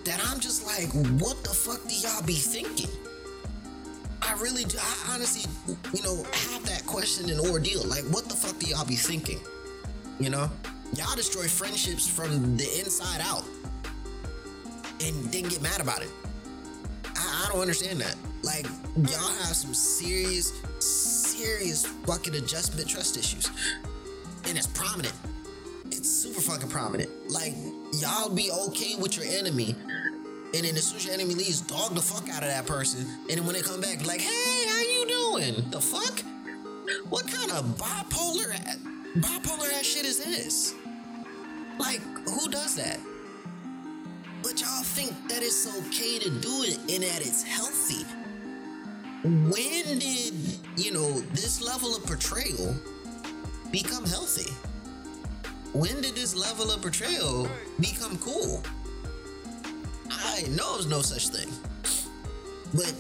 that 0.04 0.20
I'm 0.26 0.40
just 0.40 0.66
like, 0.66 0.88
what 1.20 1.42
the 1.44 1.50
fuck 1.50 1.87
do 1.87 1.94
y'all 1.94 2.22
be 2.22 2.34
thinking? 2.34 2.90
I 4.22 4.32
really 4.34 4.64
do. 4.64 4.76
I 4.78 5.14
honestly, 5.14 5.50
you 5.94 6.02
know, 6.02 6.16
have 6.32 6.66
that 6.66 6.84
question 6.87 7.30
and 7.30 7.40
ordeal. 7.40 7.84
Like, 7.84 8.04
what 8.04 8.28
the 8.28 8.34
fuck 8.34 8.58
do 8.58 8.66
y'all 8.66 8.84
be 8.84 8.96
thinking? 8.96 9.40
You 10.18 10.30
know, 10.30 10.50
y'all 10.94 11.14
destroy 11.16 11.46
friendships 11.46 12.09
from 12.09 12.57
the 12.57 12.64
inside 12.79 13.20
out 13.22 13.44
and 15.05 15.31
didn't 15.31 15.51
get 15.51 15.62
mad 15.62 15.81
about 15.81 16.03
it. 16.03 16.11
I, 17.16 17.46
I 17.46 17.53
don't 17.53 17.61
understand 17.61 18.01
that. 18.01 18.16
Like, 18.42 18.66
y'all 18.96 19.35
have 19.42 19.57
some 19.57 19.74
serious, 19.74 20.53
serious 20.79 21.87
fucking 22.07 22.35
adjustment 22.35 22.88
trust 22.88 23.16
issues, 23.16 23.51
and 24.44 24.57
it's 24.57 24.66
prominent. 24.68 25.14
It's 25.87 26.09
super 26.09 26.40
fucking 26.40 26.68
prominent. 26.68 27.11
Like, 27.31 27.55
y'all 28.01 28.31
be 28.31 28.51
okay 28.51 28.94
with 28.96 29.16
your 29.16 29.27
enemy 29.27 29.74
and 30.55 30.64
then 30.64 30.77
as 30.77 30.87
soon 30.87 30.96
as 30.96 31.05
your 31.05 31.12
enemy 31.12 31.35
leaves, 31.35 31.61
dog 31.61 31.94
the 31.94 32.01
fuck 32.01 32.27
out 32.31 32.42
of 32.42 32.48
that 32.48 32.64
person. 32.66 33.07
And 33.29 33.38
then 33.38 33.44
when 33.44 33.55
they 33.55 33.61
come 33.61 33.83
back, 33.83 34.07
like, 34.07 34.22
hey, 34.22 34.66
how 34.66 34.81
you 34.81 35.07
doing? 35.07 35.70
The 35.70 35.81
fuck? 35.81 36.22
what 37.09 37.27
kind 37.31 37.51
of 37.53 37.64
bipolar 37.77 38.55
bipolar 39.16 39.72
ass 39.74 39.85
shit 39.85 40.07
is 40.07 40.24
this? 40.24 40.74
Like, 41.78 42.00
who 42.28 42.48
does 42.50 42.76
that? 42.76 42.98
But 44.42 44.60
y'all 44.60 44.82
think 44.82 45.12
that 45.28 45.42
it's 45.42 45.66
okay 45.78 46.18
to 46.18 46.30
do 46.30 46.62
it 46.62 46.78
and 46.92 47.02
that 47.02 47.20
it's 47.20 47.42
healthy. 47.42 48.04
When 49.24 49.98
did, 49.98 50.34
you 50.76 50.92
know, 50.92 51.20
this 51.32 51.60
level 51.60 51.94
of 51.96 52.04
portrayal 52.06 52.74
become 53.70 54.06
healthy? 54.06 54.52
When 55.72 56.00
did 56.00 56.14
this 56.14 56.34
level 56.34 56.70
of 56.70 56.82
portrayal 56.82 57.48
become 57.80 58.16
cool? 58.18 58.62
I 60.10 60.42
know 60.50 60.74
there's 60.74 60.86
no 60.86 61.02
such 61.02 61.28
thing. 61.28 61.48
But 62.74 62.94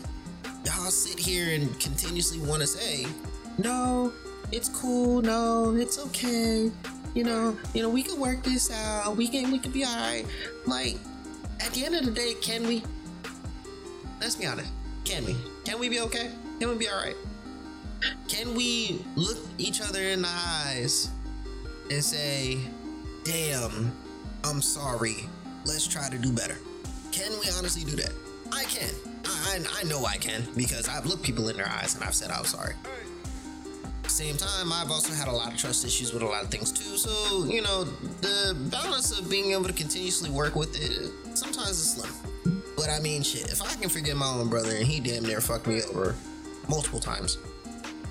y'all 0.64 0.90
sit 0.90 1.18
here 1.18 1.54
and 1.54 1.78
continuously 1.80 2.40
want 2.40 2.60
to 2.60 2.66
say, 2.66 3.06
no, 3.58 4.12
it's 4.52 4.68
cool, 4.68 5.22
no, 5.22 5.74
it's 5.76 5.98
okay. 5.98 6.70
You 7.14 7.24
know, 7.24 7.56
you 7.74 7.82
know, 7.82 7.88
we 7.88 8.02
can 8.02 8.20
work 8.20 8.42
this 8.42 8.70
out. 8.70 9.16
We 9.16 9.28
can 9.28 9.50
we 9.50 9.58
can 9.58 9.72
be 9.72 9.84
alright. 9.84 10.26
Like, 10.66 10.96
at 11.60 11.72
the 11.72 11.84
end 11.84 11.94
of 11.94 12.04
the 12.04 12.10
day, 12.10 12.34
can 12.40 12.66
we? 12.66 12.82
Let's 14.20 14.36
be 14.36 14.46
honest. 14.46 14.70
Can 15.04 15.24
we? 15.24 15.36
Can 15.64 15.78
we 15.78 15.88
be 15.88 16.00
okay? 16.00 16.30
Can 16.60 16.68
we 16.68 16.76
be 16.76 16.88
alright? 16.88 17.16
Can 18.28 18.54
we 18.54 19.04
look 19.16 19.38
each 19.58 19.80
other 19.80 20.00
in 20.00 20.22
the 20.22 20.28
eyes 20.28 21.10
and 21.90 22.04
say, 22.04 22.58
damn, 23.24 23.92
I'm 24.44 24.62
sorry. 24.62 25.28
Let's 25.64 25.86
try 25.86 26.08
to 26.08 26.18
do 26.18 26.32
better. 26.32 26.56
Can 27.10 27.32
we 27.40 27.50
honestly 27.56 27.84
do 27.84 27.96
that? 27.96 28.12
I 28.52 28.64
can. 28.64 28.90
I, 29.24 29.58
I, 29.58 29.80
I 29.80 29.84
know 29.84 30.04
I 30.04 30.16
can 30.16 30.46
because 30.56 30.88
I've 30.88 31.06
looked 31.06 31.22
people 31.22 31.48
in 31.48 31.56
their 31.56 31.68
eyes 31.68 31.94
and 31.94 32.04
I've 32.04 32.14
said 32.14 32.30
I'm 32.30 32.44
sorry. 32.44 32.74
Same 34.08 34.36
time, 34.36 34.72
I've 34.72 34.90
also 34.90 35.12
had 35.12 35.28
a 35.28 35.32
lot 35.32 35.52
of 35.52 35.58
trust 35.58 35.84
issues 35.84 36.12
with 36.12 36.22
a 36.22 36.26
lot 36.26 36.42
of 36.42 36.50
things 36.50 36.72
too. 36.72 36.96
So, 36.96 37.44
you 37.44 37.62
know, 37.62 37.84
the 38.20 38.56
balance 38.68 39.16
of 39.16 39.30
being 39.30 39.52
able 39.52 39.64
to 39.64 39.72
continuously 39.72 40.28
work 40.28 40.56
with 40.56 40.74
it 40.74 41.36
sometimes 41.36 41.70
is 41.70 41.90
slim. 41.90 42.60
But 42.76 42.90
I 42.90 42.98
mean, 42.98 43.22
shit, 43.22 43.52
if 43.52 43.62
I 43.62 43.72
can 43.80 43.88
forgive 43.88 44.16
my 44.16 44.26
own 44.26 44.48
brother 44.48 44.74
and 44.74 44.84
he 44.84 44.98
damn 44.98 45.22
near 45.22 45.40
fucked 45.40 45.68
me 45.68 45.82
over 45.84 46.16
multiple 46.68 46.98
times, 46.98 47.38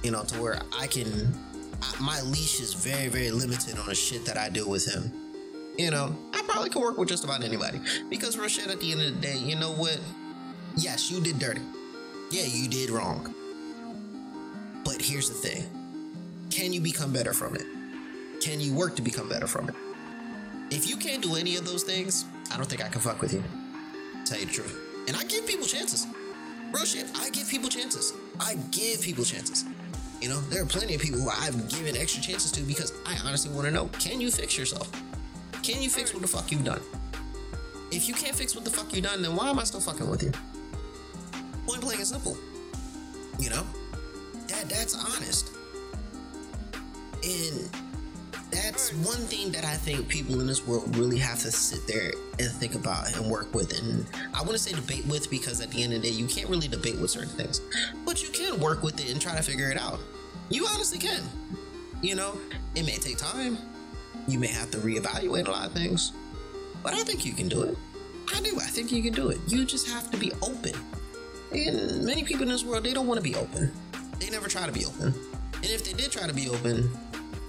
you 0.02 0.12
know, 0.12 0.24
to 0.24 0.42
where 0.42 0.62
I 0.80 0.88
can, 0.88 1.34
I, 1.82 2.02
my 2.02 2.22
leash 2.22 2.62
is 2.62 2.74
very, 2.74 3.10
very 3.10 3.32
limited 3.32 3.78
on 3.78 3.88
the 3.88 3.96
shit 3.96 4.24
that 4.26 4.38
I 4.38 4.48
do 4.48 4.66
with 4.66 4.86
him. 4.86 5.12
You 5.78 5.92
know, 5.92 6.16
I 6.34 6.42
probably 6.44 6.70
could 6.70 6.82
work 6.82 6.98
with 6.98 7.10
just 7.10 7.26
about 7.26 7.44
anybody 7.44 7.82
because 8.10 8.36
shit. 8.50 8.68
At 8.68 8.80
the 8.80 8.94
end 8.94 9.02
of 9.02 9.16
the 9.16 9.22
day, 9.22 9.38
you 9.38 9.58
know 9.58 9.74
what? 9.74 10.00
Yes, 10.78 11.12
you 11.12 11.20
did 11.20 11.38
dirty. 11.38 11.62
Yeah, 12.32 12.46
you 12.46 12.70
did 12.70 12.92
wrong. 12.92 13.34
But 14.86 15.02
here's 15.02 15.30
the 15.30 15.36
thing: 15.36 15.66
can 16.58 16.74
you 16.74 16.82
become 16.82 17.14
better 17.14 17.34
from 17.34 17.54
it? 17.54 17.68
Can 18.42 18.60
you 18.60 18.74
work 18.74 18.96
to 18.96 19.04
become 19.04 19.30
better 19.30 19.46
from 19.46 19.70
it? 19.70 19.76
If 20.72 20.90
you 20.90 20.98
can't 20.98 21.22
do 21.22 21.36
any 21.36 21.56
of 21.56 21.68
those 21.68 21.84
things, 21.84 22.26
I 22.52 22.58
don't 22.58 22.66
think 22.68 22.84
I 22.84 22.90
can 22.90 23.00
fuck 23.00 23.22
with 23.22 23.32
you. 23.32 23.44
Tell 24.26 24.40
you 24.40 24.48
the 24.48 24.52
truth. 24.52 25.06
And 25.08 25.16
I 25.16 25.24
give 25.26 25.46
people 25.46 25.68
chances. 25.68 26.08
Real 26.74 26.84
shit, 26.84 27.06
I 27.16 27.30
give 27.30 27.48
people 27.48 27.70
chances. 27.70 28.12
I 28.40 28.56
give 28.72 29.02
people 29.02 29.24
chances. 29.24 29.66
You 30.20 30.30
know, 30.30 30.40
there 30.50 30.64
are 30.64 30.66
plenty 30.66 30.96
of 30.96 31.02
people 31.02 31.20
who 31.20 31.30
I've 31.30 31.70
given 31.70 31.96
extra 31.96 32.24
chances 32.24 32.52
to 32.54 32.62
because 32.62 32.92
I 33.06 33.16
honestly 33.24 33.54
want 33.54 33.68
to 33.68 33.72
know 33.72 33.86
can 34.00 34.20
you 34.20 34.32
fix 34.32 34.58
yourself? 34.58 34.90
Can 35.62 35.84
you 35.84 35.92
fix 35.92 36.12
what 36.12 36.24
the 36.24 36.28
fuck 36.28 36.52
you've 36.52 36.66
done? 36.66 36.82
If 37.92 38.08
you 38.08 38.16
can't 38.16 38.36
fix 38.36 38.56
what 38.56 38.66
the 38.66 38.72
fuck 38.72 38.92
you've 38.96 39.06
done, 39.06 39.22
then 39.22 39.36
why 39.36 39.52
am 39.52 39.60
I 39.60 39.64
still 39.64 39.80
fucking 39.80 40.10
with 40.10 40.24
you? 40.24 40.32
Point 41.68 41.82
blank 41.82 42.00
and 42.00 42.08
simple. 42.08 42.36
You 43.38 43.52
know? 43.52 43.64
That 44.48 44.68
that's 44.70 44.96
honest. 44.96 45.52
And 47.28 47.70
that's 48.52 48.94
one 48.94 49.20
thing 49.28 49.52
that 49.52 49.66
I 49.66 49.76
think 49.76 50.08
people 50.08 50.40
in 50.40 50.48
this 50.48 50.66
world 50.66 50.96
really 50.96 51.18
have 51.18 51.40
to 51.40 51.52
sit 51.52 51.86
there 51.86 52.14
and 52.40 52.50
think 52.50 52.76
about 52.76 53.14
and 53.16 53.30
work 53.30 53.54
with. 53.54 53.78
And 53.78 54.06
I 54.34 54.40
want 54.40 54.54
to 54.54 54.58
say 54.58 54.72
debate 54.72 55.06
with 55.08 55.30
because 55.30 55.60
at 55.60 55.70
the 55.72 55.84
end 55.84 55.94
of 55.94 56.02
the 56.02 56.08
day, 56.08 56.14
you 56.14 56.26
can't 56.28 56.50
really 56.50 56.70
debate 56.70 56.98
with 57.00 57.12
certain 57.12 57.30
things, 57.30 57.62
but 58.06 58.24
you 58.24 58.30
can 58.30 58.60
work 58.60 58.82
with 58.82 59.00
it 59.02 59.12
and 59.12 59.22
try 59.22 59.36
to 59.36 59.44
figure 59.44 59.70
it 59.70 59.78
out. 59.78 60.00
You 60.50 60.66
honestly 60.68 61.00
can. 61.00 61.22
You 62.02 62.16
know, 62.16 62.38
it 62.76 62.86
may 62.86 62.96
take 62.96 63.18
time. 63.18 63.58
You 64.28 64.40
may 64.40 64.48
have 64.48 64.72
to 64.72 64.78
reevaluate 64.78 65.48
a 65.48 65.52
lot 65.52 65.66
of 65.66 65.74
things, 65.74 66.14
but 66.84 66.94
I 66.94 67.04
think 67.04 67.26
you 67.26 67.34
can 67.34 67.50
do 67.50 67.64
it. 67.64 67.78
I 68.34 68.40
do. 68.42 68.58
I 68.58 68.68
think 68.68 68.92
you 68.92 69.02
can 69.02 69.14
do 69.14 69.30
it. 69.30 69.40
You 69.48 69.66
just 69.66 69.88
have 69.90 70.12
to 70.12 70.18
be 70.18 70.32
open. 70.42 70.74
And 71.52 72.06
many 72.06 72.24
people 72.24 72.44
in 72.44 72.50
this 72.50 72.64
world, 72.64 72.84
they 72.84 72.94
don't 72.94 73.08
want 73.08 73.18
to 73.18 73.24
be 73.24 73.36
open. 73.36 73.72
They 74.20 74.30
never 74.30 74.48
try 74.48 74.66
to 74.66 74.72
be 74.72 74.86
open. 74.86 75.14
And 75.56 75.66
if 75.66 75.84
they 75.84 75.94
did 75.94 76.12
try 76.12 76.28
to 76.28 76.34
be 76.34 76.50
open, 76.50 76.90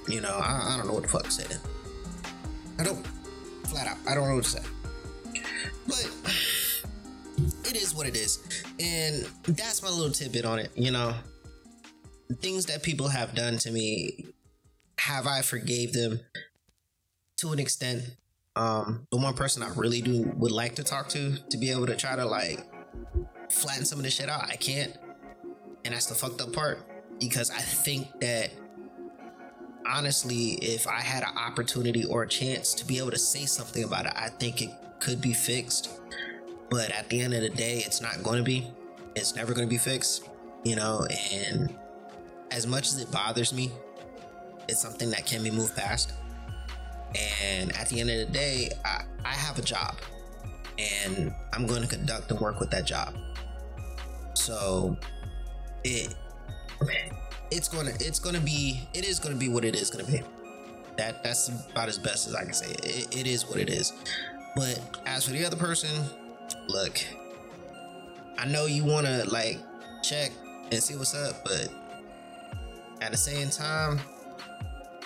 you 0.08 0.20
know, 0.20 0.38
I, 0.42 0.74
I 0.74 0.76
don't 0.76 0.86
know 0.86 0.94
what 0.94 1.02
the 1.02 1.08
fuck 1.08 1.28
then. 1.28 1.58
I 2.78 2.84
don't. 2.84 3.06
Flat 3.66 3.86
out. 3.86 3.98
I 4.08 4.14
don't 4.14 4.28
know 4.28 4.36
what 4.36 4.44
to 4.44 4.50
say. 4.50 4.62
But 5.86 6.10
it 7.64 7.76
is 7.76 7.94
what 7.94 8.06
it 8.06 8.16
is. 8.16 8.38
And 8.80 9.26
that's 9.56 9.82
my 9.82 9.90
little 9.90 10.10
tidbit 10.10 10.44
on 10.44 10.58
it. 10.58 10.70
You 10.74 10.90
know, 10.90 11.14
things 12.40 12.66
that 12.66 12.82
people 12.82 13.08
have 13.08 13.34
done 13.34 13.58
to 13.58 13.70
me, 13.70 14.26
have 14.98 15.26
I 15.26 15.42
forgave 15.42 15.92
them 15.92 16.20
to 17.38 17.52
an 17.52 17.58
extent? 17.58 18.04
Um, 18.56 19.06
the 19.12 19.18
one 19.18 19.34
person 19.34 19.62
I 19.62 19.70
really 19.74 20.00
do 20.00 20.32
would 20.36 20.50
like 20.50 20.74
to 20.76 20.82
talk 20.82 21.08
to 21.10 21.36
to 21.50 21.58
be 21.58 21.70
able 21.70 21.86
to 21.86 21.96
try 21.96 22.16
to 22.16 22.24
like 22.24 22.66
flatten 23.50 23.84
some 23.84 23.98
of 23.98 24.04
this 24.04 24.14
shit 24.14 24.28
out. 24.28 24.44
I 24.44 24.56
can't. 24.56 24.96
And 25.84 25.94
that's 25.94 26.06
the 26.06 26.14
fucked 26.14 26.40
up 26.40 26.52
part. 26.52 26.80
Because 27.20 27.50
I 27.50 27.60
think 27.60 28.08
that 28.20 28.50
honestly, 29.88 30.52
if 30.62 30.86
I 30.86 31.00
had 31.00 31.22
an 31.22 31.36
opportunity 31.36 32.04
or 32.04 32.22
a 32.22 32.28
chance 32.28 32.74
to 32.74 32.86
be 32.86 32.98
able 32.98 33.10
to 33.10 33.18
say 33.18 33.46
something 33.46 33.84
about 33.84 34.06
it, 34.06 34.12
I 34.14 34.28
think 34.28 34.62
it 34.62 34.70
could 35.00 35.20
be 35.20 35.32
fixed. 35.32 36.00
But 36.70 36.90
at 36.90 37.08
the 37.08 37.20
end 37.20 37.34
of 37.34 37.42
the 37.42 37.48
day, 37.48 37.82
it's 37.84 38.00
not 38.00 38.22
going 38.22 38.38
to 38.38 38.44
be. 38.44 38.70
It's 39.16 39.34
never 39.34 39.54
going 39.54 39.66
to 39.66 39.70
be 39.70 39.78
fixed, 39.78 40.28
you 40.64 40.76
know. 40.76 41.06
And 41.32 41.74
as 42.50 42.66
much 42.66 42.88
as 42.88 42.98
it 42.98 43.10
bothers 43.10 43.52
me, 43.52 43.72
it's 44.68 44.80
something 44.80 45.10
that 45.10 45.24
can 45.26 45.42
be 45.42 45.50
moved 45.50 45.74
past. 45.74 46.12
And 47.40 47.74
at 47.76 47.88
the 47.88 48.00
end 48.00 48.10
of 48.10 48.26
the 48.26 48.32
day, 48.32 48.70
I, 48.84 49.02
I 49.24 49.32
have 49.32 49.58
a 49.58 49.62
job 49.62 49.96
and 50.78 51.34
I'm 51.52 51.66
going 51.66 51.82
to 51.82 51.88
conduct 51.88 52.30
and 52.30 52.38
work 52.38 52.60
with 52.60 52.70
that 52.70 52.86
job. 52.86 53.14
So 54.34 54.96
it 55.84 56.14
it's 57.50 57.68
gonna 57.68 57.92
it's 58.00 58.18
gonna 58.18 58.40
be 58.40 58.80
it 58.94 59.06
is 59.06 59.18
gonna 59.18 59.36
be 59.36 59.48
what 59.48 59.64
it 59.64 59.74
is 59.74 59.90
gonna 59.90 60.04
be. 60.04 60.22
That 60.96 61.22
that's 61.22 61.48
about 61.48 61.88
as 61.88 61.98
best 61.98 62.26
as 62.26 62.34
I 62.34 62.44
can 62.44 62.52
say. 62.52 62.70
It, 62.82 63.16
it 63.16 63.26
is 63.26 63.48
what 63.48 63.58
it 63.58 63.70
is. 63.70 63.92
But 64.56 64.80
as 65.06 65.24
for 65.24 65.30
the 65.30 65.44
other 65.44 65.56
person, 65.56 65.90
look, 66.68 67.00
I 68.36 68.46
know 68.46 68.66
you 68.66 68.84
wanna 68.84 69.24
like 69.30 69.58
check 70.02 70.32
and 70.70 70.82
see 70.82 70.96
what's 70.96 71.14
up, 71.14 71.44
but 71.44 71.68
at 73.00 73.12
the 73.12 73.16
same 73.16 73.48
time, 73.50 74.00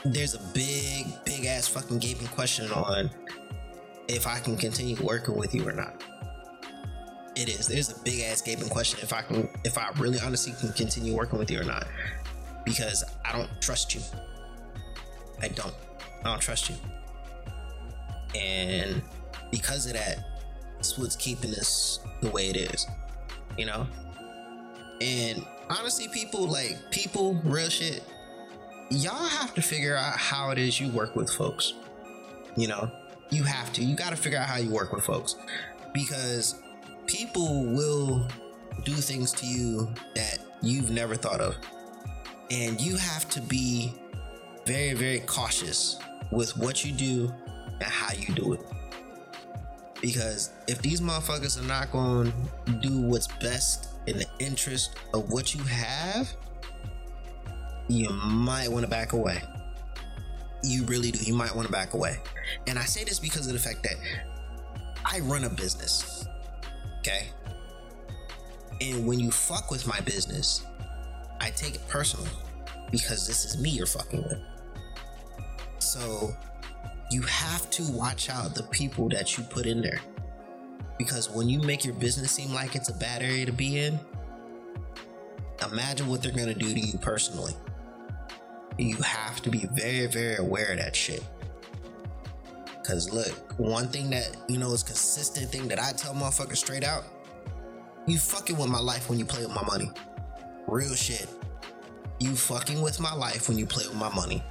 there's 0.05 0.35
a 0.35 0.41
big, 0.53 1.07
big 1.25 1.45
ass 1.45 1.69
fucking 1.69 1.99
gaping 1.99 2.27
question 2.29 2.71
on 2.73 3.11
if 4.09 4.27
I 4.27 4.39
can 4.41 4.57
continue 4.57 4.97
working 5.03 5.37
with 5.37 5.55
you 5.55 5.69
or 5.69 5.73
not. 5.73 6.03
It 7.37 7.49
is. 7.49 7.67
There's 7.67 7.91
a 7.91 7.99
big 8.01 8.21
ass 8.23 8.43
gaping 8.43 8.69
question 8.69 8.99
if 9.03 9.13
I 9.13 9.23
can, 9.23 9.49
if 9.65 9.79
I 9.79 9.91
really 9.99 10.19
honestly 10.21 10.53
can 10.59 10.73
continue 10.73 11.15
working 11.15 11.39
with 11.39 11.51
you 11.51 11.61
or 11.61 11.65
not, 11.65 11.87
because 12.65 13.05
I 13.25 13.33
don't 13.33 13.49
trust 13.61 13.95
you. 13.95 14.01
I 15.41 15.49
don't. 15.49 15.75
I 16.25 16.31
don't 16.31 16.41
trust 16.41 16.71
you. 16.71 16.77
And 18.39 19.03
because 19.51 19.87
of 19.87 19.95
that, 19.95 20.25
it's 20.79 20.97
what's 20.99 21.17
keeping 21.17 21.51
us 21.53 22.01
the 22.21 22.31
way 22.31 22.49
it 22.49 22.57
is. 22.57 22.87
You 23.59 23.67
know? 23.67 23.87
And 25.01 25.45
honestly, 25.69 26.09
people 26.09 26.47
like 26.47 26.91
people, 26.91 27.35
real 27.45 27.69
shit, 27.69 28.03
y'all 28.91 29.15
have 29.15 29.55
to 29.55 29.63
figure 29.63 29.97
out 29.97 30.17
how 30.17 30.51
it 30.51 30.59
is 30.59 30.81
you 30.81 30.89
work 30.89 31.17
with 31.17 31.31
folks. 31.31 31.75
You 32.57 32.69
know, 32.69 32.91
you 33.31 33.43
have 33.43 33.73
to. 33.75 33.83
You 33.85 33.97
got 33.97 34.11
to 34.11 34.17
figure 34.17 34.39
out 34.39 34.49
how 34.49 34.59
you 34.59 34.71
work 34.71 34.93
with 34.93 35.05
folks 35.05 35.37
because 35.93 36.61
people 37.07 37.65
will 37.65 38.29
do 38.85 38.93
things 38.93 39.33
to 39.33 39.47
you 39.47 39.93
that 40.15 40.39
you've 40.63 40.91
never 40.91 41.15
thought 41.15 41.41
of. 41.41 41.57
And 42.53 42.79
you 42.79 42.97
have 42.97 43.29
to 43.31 43.41
be 43.41 43.95
very, 44.67 44.93
very 44.93 45.21
cautious 45.21 45.99
with 46.31 46.55
what 46.59 46.85
you 46.85 46.93
do 46.93 47.33
and 47.81 47.83
how 47.83 48.13
you 48.13 48.35
do 48.35 48.53
it. 48.53 48.61
Because 50.03 50.51
if 50.69 50.83
these 50.83 51.01
motherfuckers 51.01 51.59
are 51.59 51.67
not 51.67 51.91
going 51.93 52.31
to 52.67 52.73
do 52.73 53.01
what's 53.01 53.29
best 53.41 53.89
in 54.07 54.19
the 54.19 54.27
interest 54.39 54.97
of 55.15 55.31
what 55.31 55.55
you 55.55 55.63
have, 55.63 56.31
you 57.89 58.11
might 58.11 58.69
want 58.69 58.85
to 58.85 58.91
back 58.91 59.15
away. 59.15 59.43
You 60.63 60.85
really 60.85 61.11
do. 61.11 61.25
You 61.25 61.35
might 61.35 61.55
want 61.55 61.67
to 61.67 61.73
back 61.73 61.95
away. 61.95 62.19
And 62.67 62.79
I 62.79 62.85
say 62.85 63.03
this 63.03 63.19
because 63.19 63.47
of 63.47 63.55
the 63.55 63.59
fact 63.59 63.83
that 63.85 63.97
I 65.07 65.21
run 65.21 65.45
a 65.45 65.49
business. 65.49 66.27
Okay. 66.99 67.29
And 68.83 69.07
when 69.07 69.19
you 69.19 69.31
fuck 69.31 69.71
with 69.71 69.87
my 69.87 70.01
business, 70.01 70.67
I 71.41 71.51
take 71.51 71.77
it 71.77 71.89
personal. 71.89 72.29
Because 72.93 73.27
this 73.27 73.45
is 73.45 73.61
me 73.61 73.71
you're 73.71 73.87
fucking 73.87 74.23
with. 74.23 74.39
So 75.81 76.33
you 77.11 77.23
have 77.23 77.69
to 77.71 77.91
watch 77.91 78.31
out 78.31 78.55
the 78.55 78.63
people 78.65 79.09
that 79.09 79.37
you 79.37 79.43
put 79.45 79.67
in 79.67 79.83
there. 79.83 80.01
Because 80.99 81.29
when 81.29 81.49
you 81.49 81.61
make 81.63 81.85
your 81.85 81.95
business 81.95 82.31
seem 82.31 82.53
like 82.53 82.77
it's 82.77 82.91
a 82.91 82.95
bad 82.95 83.23
area 83.23 83.45
to 83.47 83.53
be 83.53 83.81
in, 83.81 83.99
imagine 85.65 86.07
what 86.07 86.23
they're 86.23 86.31
gonna 86.31 86.55
do 86.55 86.73
to 86.73 86.81
you 86.81 86.99
personally. 86.99 87.55
You 88.79 88.97
have 88.97 89.43
to 89.43 89.51
be 89.51 89.67
very, 89.73 90.07
very 90.07 90.37
aware 90.37 90.73
of 90.73 90.79
that 90.79 90.95
shit. 90.95 91.25
Cause 92.85 93.13
look, 93.13 93.59
one 93.59 93.89
thing 93.89 94.11
that 94.11 94.37
you 94.49 94.59
know 94.59 94.73
is 94.73 94.83
consistent 94.83 95.51
thing 95.51 95.69
that 95.69 95.79
I 95.79 95.93
tell 95.93 96.15
motherfuckers 96.15 96.57
straight 96.59 96.85
out, 96.85 97.05
you 98.07 98.19
fucking 98.19 98.57
with 98.57 98.69
my 98.69 98.81
life 98.81 99.09
when 99.09 99.19
you 99.19 99.25
play 99.25 99.45
with 99.45 99.55
my 99.55 99.65
money. 99.65 99.91
Real 100.67 100.95
shit. 100.95 101.29
You 102.23 102.37
fucking 102.37 102.81
with 102.81 103.01
my 103.01 103.13
life 103.13 103.49
when 103.49 103.59
you 103.59 103.67
play 103.67 103.85
with 103.85 103.97
my 103.97 104.09
money. 104.15 104.45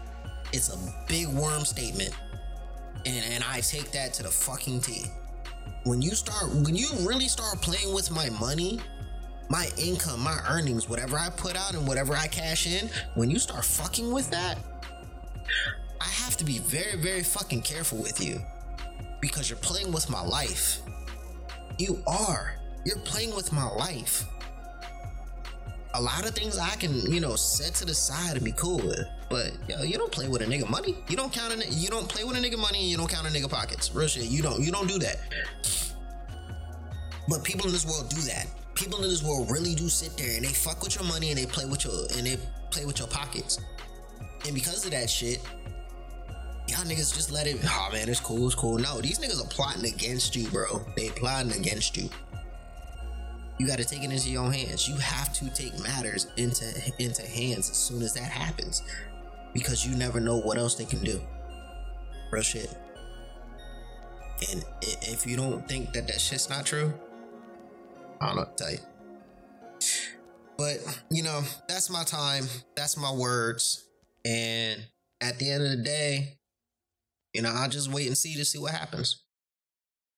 It's 0.52 0.68
a 0.74 0.78
big 1.08 1.30
worm 1.30 1.64
statement. 1.64 2.14
And 3.06 3.24
and 3.32 3.46
I 3.46 3.62
take 3.62 3.94
that 3.94 4.14
to 4.16 4.24
the 4.24 4.30
fucking 4.30 4.82
T. 4.82 5.06
When 5.86 6.02
you 6.02 6.12
start 6.12 6.50
when 6.50 6.76
you 6.76 6.90
really 7.08 7.30
start 7.30 7.62
playing 7.62 7.94
with 7.94 8.12
my 8.12 8.30
money, 8.32 8.82
my 9.50 9.70
income, 9.78 10.20
my 10.20 10.38
earnings, 10.50 10.90
whatever 10.90 11.18
I 11.18 11.30
put 11.30 11.56
out 11.56 11.74
and 11.74 11.88
whatever 11.88 12.14
I 12.14 12.28
cash 12.28 12.68
in, 12.68 12.90
when 13.16 13.32
you 13.32 13.40
start 13.40 13.64
fucking 13.64 14.12
with 14.12 14.30
that, 14.32 14.58
I 16.02 16.10
have 16.26 16.36
to 16.38 16.44
be 16.44 16.58
very, 16.58 16.98
very 17.02 17.24
fucking 17.24 17.62
careful 17.62 18.00
with 18.00 18.22
you 18.22 18.42
because 19.22 19.50
you're 19.50 19.60
playing 19.60 19.94
with 19.94 20.10
my 20.10 20.22
life. 20.22 20.82
You 21.78 22.04
are. 22.06 22.56
You're 22.84 23.00
playing 23.06 23.34
with 23.34 23.54
my 23.54 23.70
life. 23.70 24.26
A 25.94 26.02
lot 26.02 26.26
of 26.26 26.34
things 26.34 26.58
I 26.58 26.76
can, 26.76 26.94
you 27.12 27.20
know, 27.20 27.36
set 27.36 27.76
to 27.76 27.86
the 27.86 27.94
side 27.94 28.36
and 28.38 28.46
be 28.46 28.54
cool 28.54 28.78
with. 28.78 29.06
But 29.30 29.52
yo, 29.68 29.84
you 29.84 29.98
don't 29.98 30.12
play 30.12 30.28
with 30.28 30.42
a 30.42 30.46
nigga 30.46 30.70
money. 30.70 30.96
You 31.10 31.18
don't 31.18 31.34
count 31.34 31.54
a 31.54 31.68
you 31.70 31.90
don't 31.90 32.08
play 32.08 32.24
with 32.24 32.38
a 32.38 32.40
nigga 32.40 32.58
money 32.58 32.80
and 32.80 32.88
you 32.88 32.98
don't 32.98 33.10
count 33.10 33.28
a 33.28 33.30
nigga 33.30 33.50
pockets. 33.50 33.94
Real 33.94 34.08
shit. 34.08 34.26
You 34.26 34.42
don't 34.42 34.62
you 34.62 34.72
don't 34.72 34.88
do 34.88 35.00
that. 35.00 35.18
But 37.28 37.44
people 37.44 37.66
in 37.68 37.74
this 37.74 37.86
world 37.86 38.10
do 38.10 38.22
that 38.22 38.48
people 38.82 39.04
in 39.04 39.10
this 39.10 39.24
world 39.24 39.52
really 39.52 39.76
do 39.76 39.88
sit 39.88 40.18
there 40.18 40.36
and 40.36 40.44
they 40.44 40.50
fuck 40.50 40.82
with 40.82 40.96
your 40.96 41.04
money 41.04 41.30
and 41.30 41.38
they 41.38 41.46
play 41.46 41.66
with 41.66 41.86
your 41.86 41.94
and 42.18 42.26
they 42.26 42.38
play 42.72 42.86
with 42.86 42.98
your 43.00 43.08
pockets. 43.08 43.60
And 44.46 44.56
because 44.56 44.86
of 44.86 44.92
that 44.92 45.10
shit, 45.10 45.40
y'all 46.68 46.84
niggas 46.86 47.14
just 47.14 47.32
let 47.32 47.46
it. 47.46 47.58
Oh 47.64 47.90
man, 47.92 48.10
it's 48.10 48.20
cool, 48.20 48.48
it's 48.48 48.56
cool. 48.56 48.78
No, 48.78 49.00
these 49.00 49.20
niggas 49.20 49.44
are 49.44 49.50
plotting 49.50 49.86
against 49.86 50.36
you, 50.36 50.48
bro. 50.50 50.84
They 50.96 51.10
plotting 51.10 51.52
against 51.52 51.96
you. 51.96 52.10
You 53.58 53.68
got 53.68 53.78
to 53.78 53.86
take 53.86 54.04
it 54.04 54.12
into 54.12 54.30
your 54.30 54.44
own 54.44 54.54
hands. 54.54 54.88
You 54.88 54.96
have 54.96 55.34
to 55.34 55.50
take 55.54 55.78
matters 55.80 56.28
into 56.38 56.66
into 56.98 57.22
hands 57.22 57.70
as 57.70 57.78
soon 57.78 58.02
as 58.02 58.14
that 58.14 58.24
happens, 58.24 58.82
because 59.54 59.86
you 59.86 59.96
never 59.96 60.20
know 60.20 60.38
what 60.38 60.58
else 60.58 60.76
they 60.76 60.86
can 60.86 61.04
do. 61.04 61.22
Real 62.32 62.42
shit. 62.42 62.70
And 64.52 64.64
if 64.82 65.28
you 65.28 65.38
don't 65.38 65.68
think 65.68 65.94
that 65.94 66.08
that 66.08 66.20
shit's 66.20 66.50
not 66.50 66.66
true, 66.66 66.92
I 68.20 68.28
don't 68.28 68.36
know 68.36 68.42
what 68.42 68.58
to 68.58 68.64
tell 68.64 68.74
you. 68.74 68.80
But, 70.58 70.78
you 71.10 71.24
know, 71.24 71.42
that's 71.68 71.90
my 71.90 72.04
time. 72.04 72.46
That's 72.76 72.98
my 72.98 73.12
words. 73.12 73.88
And 74.26 74.84
at 75.20 75.38
the 75.40 75.50
end 75.50 75.64
of 75.64 75.70
the 75.70 75.84
day, 75.84 76.38
you 77.34 77.42
know, 77.42 77.52
I'll 77.52 77.70
just 77.70 77.92
wait 77.92 78.08
and 78.08 78.18
see 78.18 78.36
to 78.36 78.46
see 78.46 78.60
what 78.60 78.72
happens. 78.72 79.21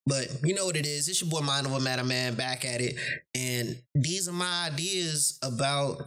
But 0.06 0.28
you 0.44 0.54
know 0.54 0.66
what 0.66 0.76
it 0.76 0.86
is. 0.86 1.08
It's 1.08 1.22
your 1.22 1.30
boy 1.30 1.46
Mind 1.46 1.66
Over 1.66 1.80
Matter 1.80 2.04
Man 2.04 2.36
back 2.36 2.66
at 2.66 2.82
it. 2.82 2.96
And 3.36 3.78
these 3.96 4.28
are 4.28 4.34
my 4.34 4.70
ideas 4.72 5.40
about 5.42 6.02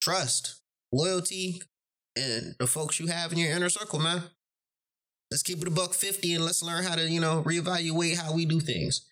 trust, 0.00 0.60
loyalty, 0.92 1.62
and 2.16 2.54
the 2.58 2.66
folks 2.66 3.00
you 3.00 3.08
have 3.08 3.32
in 3.32 3.38
your 3.38 3.50
inner 3.50 3.68
circle, 3.68 3.98
man. 3.98 4.22
Let's 5.30 5.42
keep 5.42 5.62
it 5.62 5.68
a 5.68 5.70
buck 5.70 5.94
50 5.94 6.34
and 6.34 6.44
let's 6.44 6.62
learn 6.62 6.84
how 6.84 6.94
to, 6.94 7.08
you 7.08 7.20
know, 7.20 7.42
reevaluate 7.44 8.18
how 8.18 8.34
we 8.34 8.44
do 8.44 8.60
things. 8.60 9.06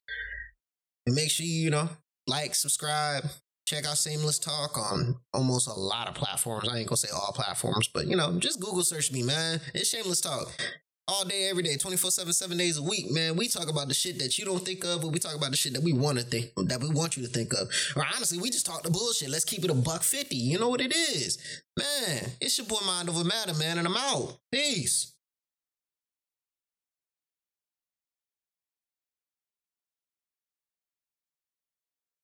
And 1.07 1.15
make 1.15 1.31
sure 1.31 1.47
you, 1.47 1.65
you 1.65 1.71
know, 1.71 1.89
like, 2.27 2.55
subscribe, 2.55 3.25
check 3.67 3.87
out 3.87 3.95
Shamelust 3.95 4.43
Talk 4.43 4.77
on 4.77 5.17
almost 5.33 5.67
a 5.67 5.73
lot 5.73 6.09
of 6.09 6.15
platforms. 6.15 6.69
I 6.69 6.79
ain't 6.79 6.89
gonna 6.89 6.99
say 6.99 7.09
all 7.15 7.33
platforms, 7.33 7.89
but 7.89 8.07
you 8.07 8.17
know, 8.17 8.39
just 8.39 8.61
Google 8.61 8.83
search 8.83 9.11
me, 9.11 9.23
man. 9.23 9.61
It's 9.75 9.95
Shamelust 9.95 10.23
Talk. 10.23 10.53
All 11.11 11.25
day, 11.25 11.49
every 11.51 11.65
day, 11.65 11.77
24 11.77 12.13
7, 12.13 12.33
seven 12.33 12.57
days 12.57 12.79
a 12.79 12.83
week, 12.83 13.11
man. 13.11 13.35
We 13.35 13.49
talk 13.49 13.69
about 13.69 13.89
the 13.89 13.95
shit 13.95 14.21
that 14.21 14.39
you 14.39 14.45
don't 14.45 14.65
think 14.65 14.85
of, 14.85 15.03
but 15.03 15.09
we 15.09 15.19
talk 15.19 15.35
about 15.35 15.51
the 15.51 15.57
shit 15.57 15.73
that 15.73 15.83
we 15.83 15.93
want 15.93 16.19
to 16.19 16.25
think, 16.25 16.53
that 16.69 16.81
we 16.81 16.89
want 16.89 17.17
you 17.17 17.25
to 17.25 17.29
think 17.29 17.53
of. 17.53 17.69
Or 17.97 18.05
honestly, 18.15 18.39
we 18.39 18.49
just 18.49 18.65
talk 18.65 18.85
the 18.85 18.93
bullshit. 18.93 19.29
Let's 19.29 19.45
keep 19.45 19.65
it 19.65 19.71
a 19.73 19.75
buck 19.75 20.05
50. 20.05 20.37
You 20.37 20.61
know 20.61 20.69
what 20.69 20.81
it 20.81 20.95
is. 20.95 21.39
Man, 21.77 22.31
it's 22.41 22.57
your 22.59 22.69
boy 22.69 22.79
Mind 22.87 23.09
Over 23.09 23.25
Matter, 23.25 23.55
man, 23.55 23.79
and 23.79 23.89
I'm 23.89 23.97
out. 23.97 24.39
Peace. 24.53 25.13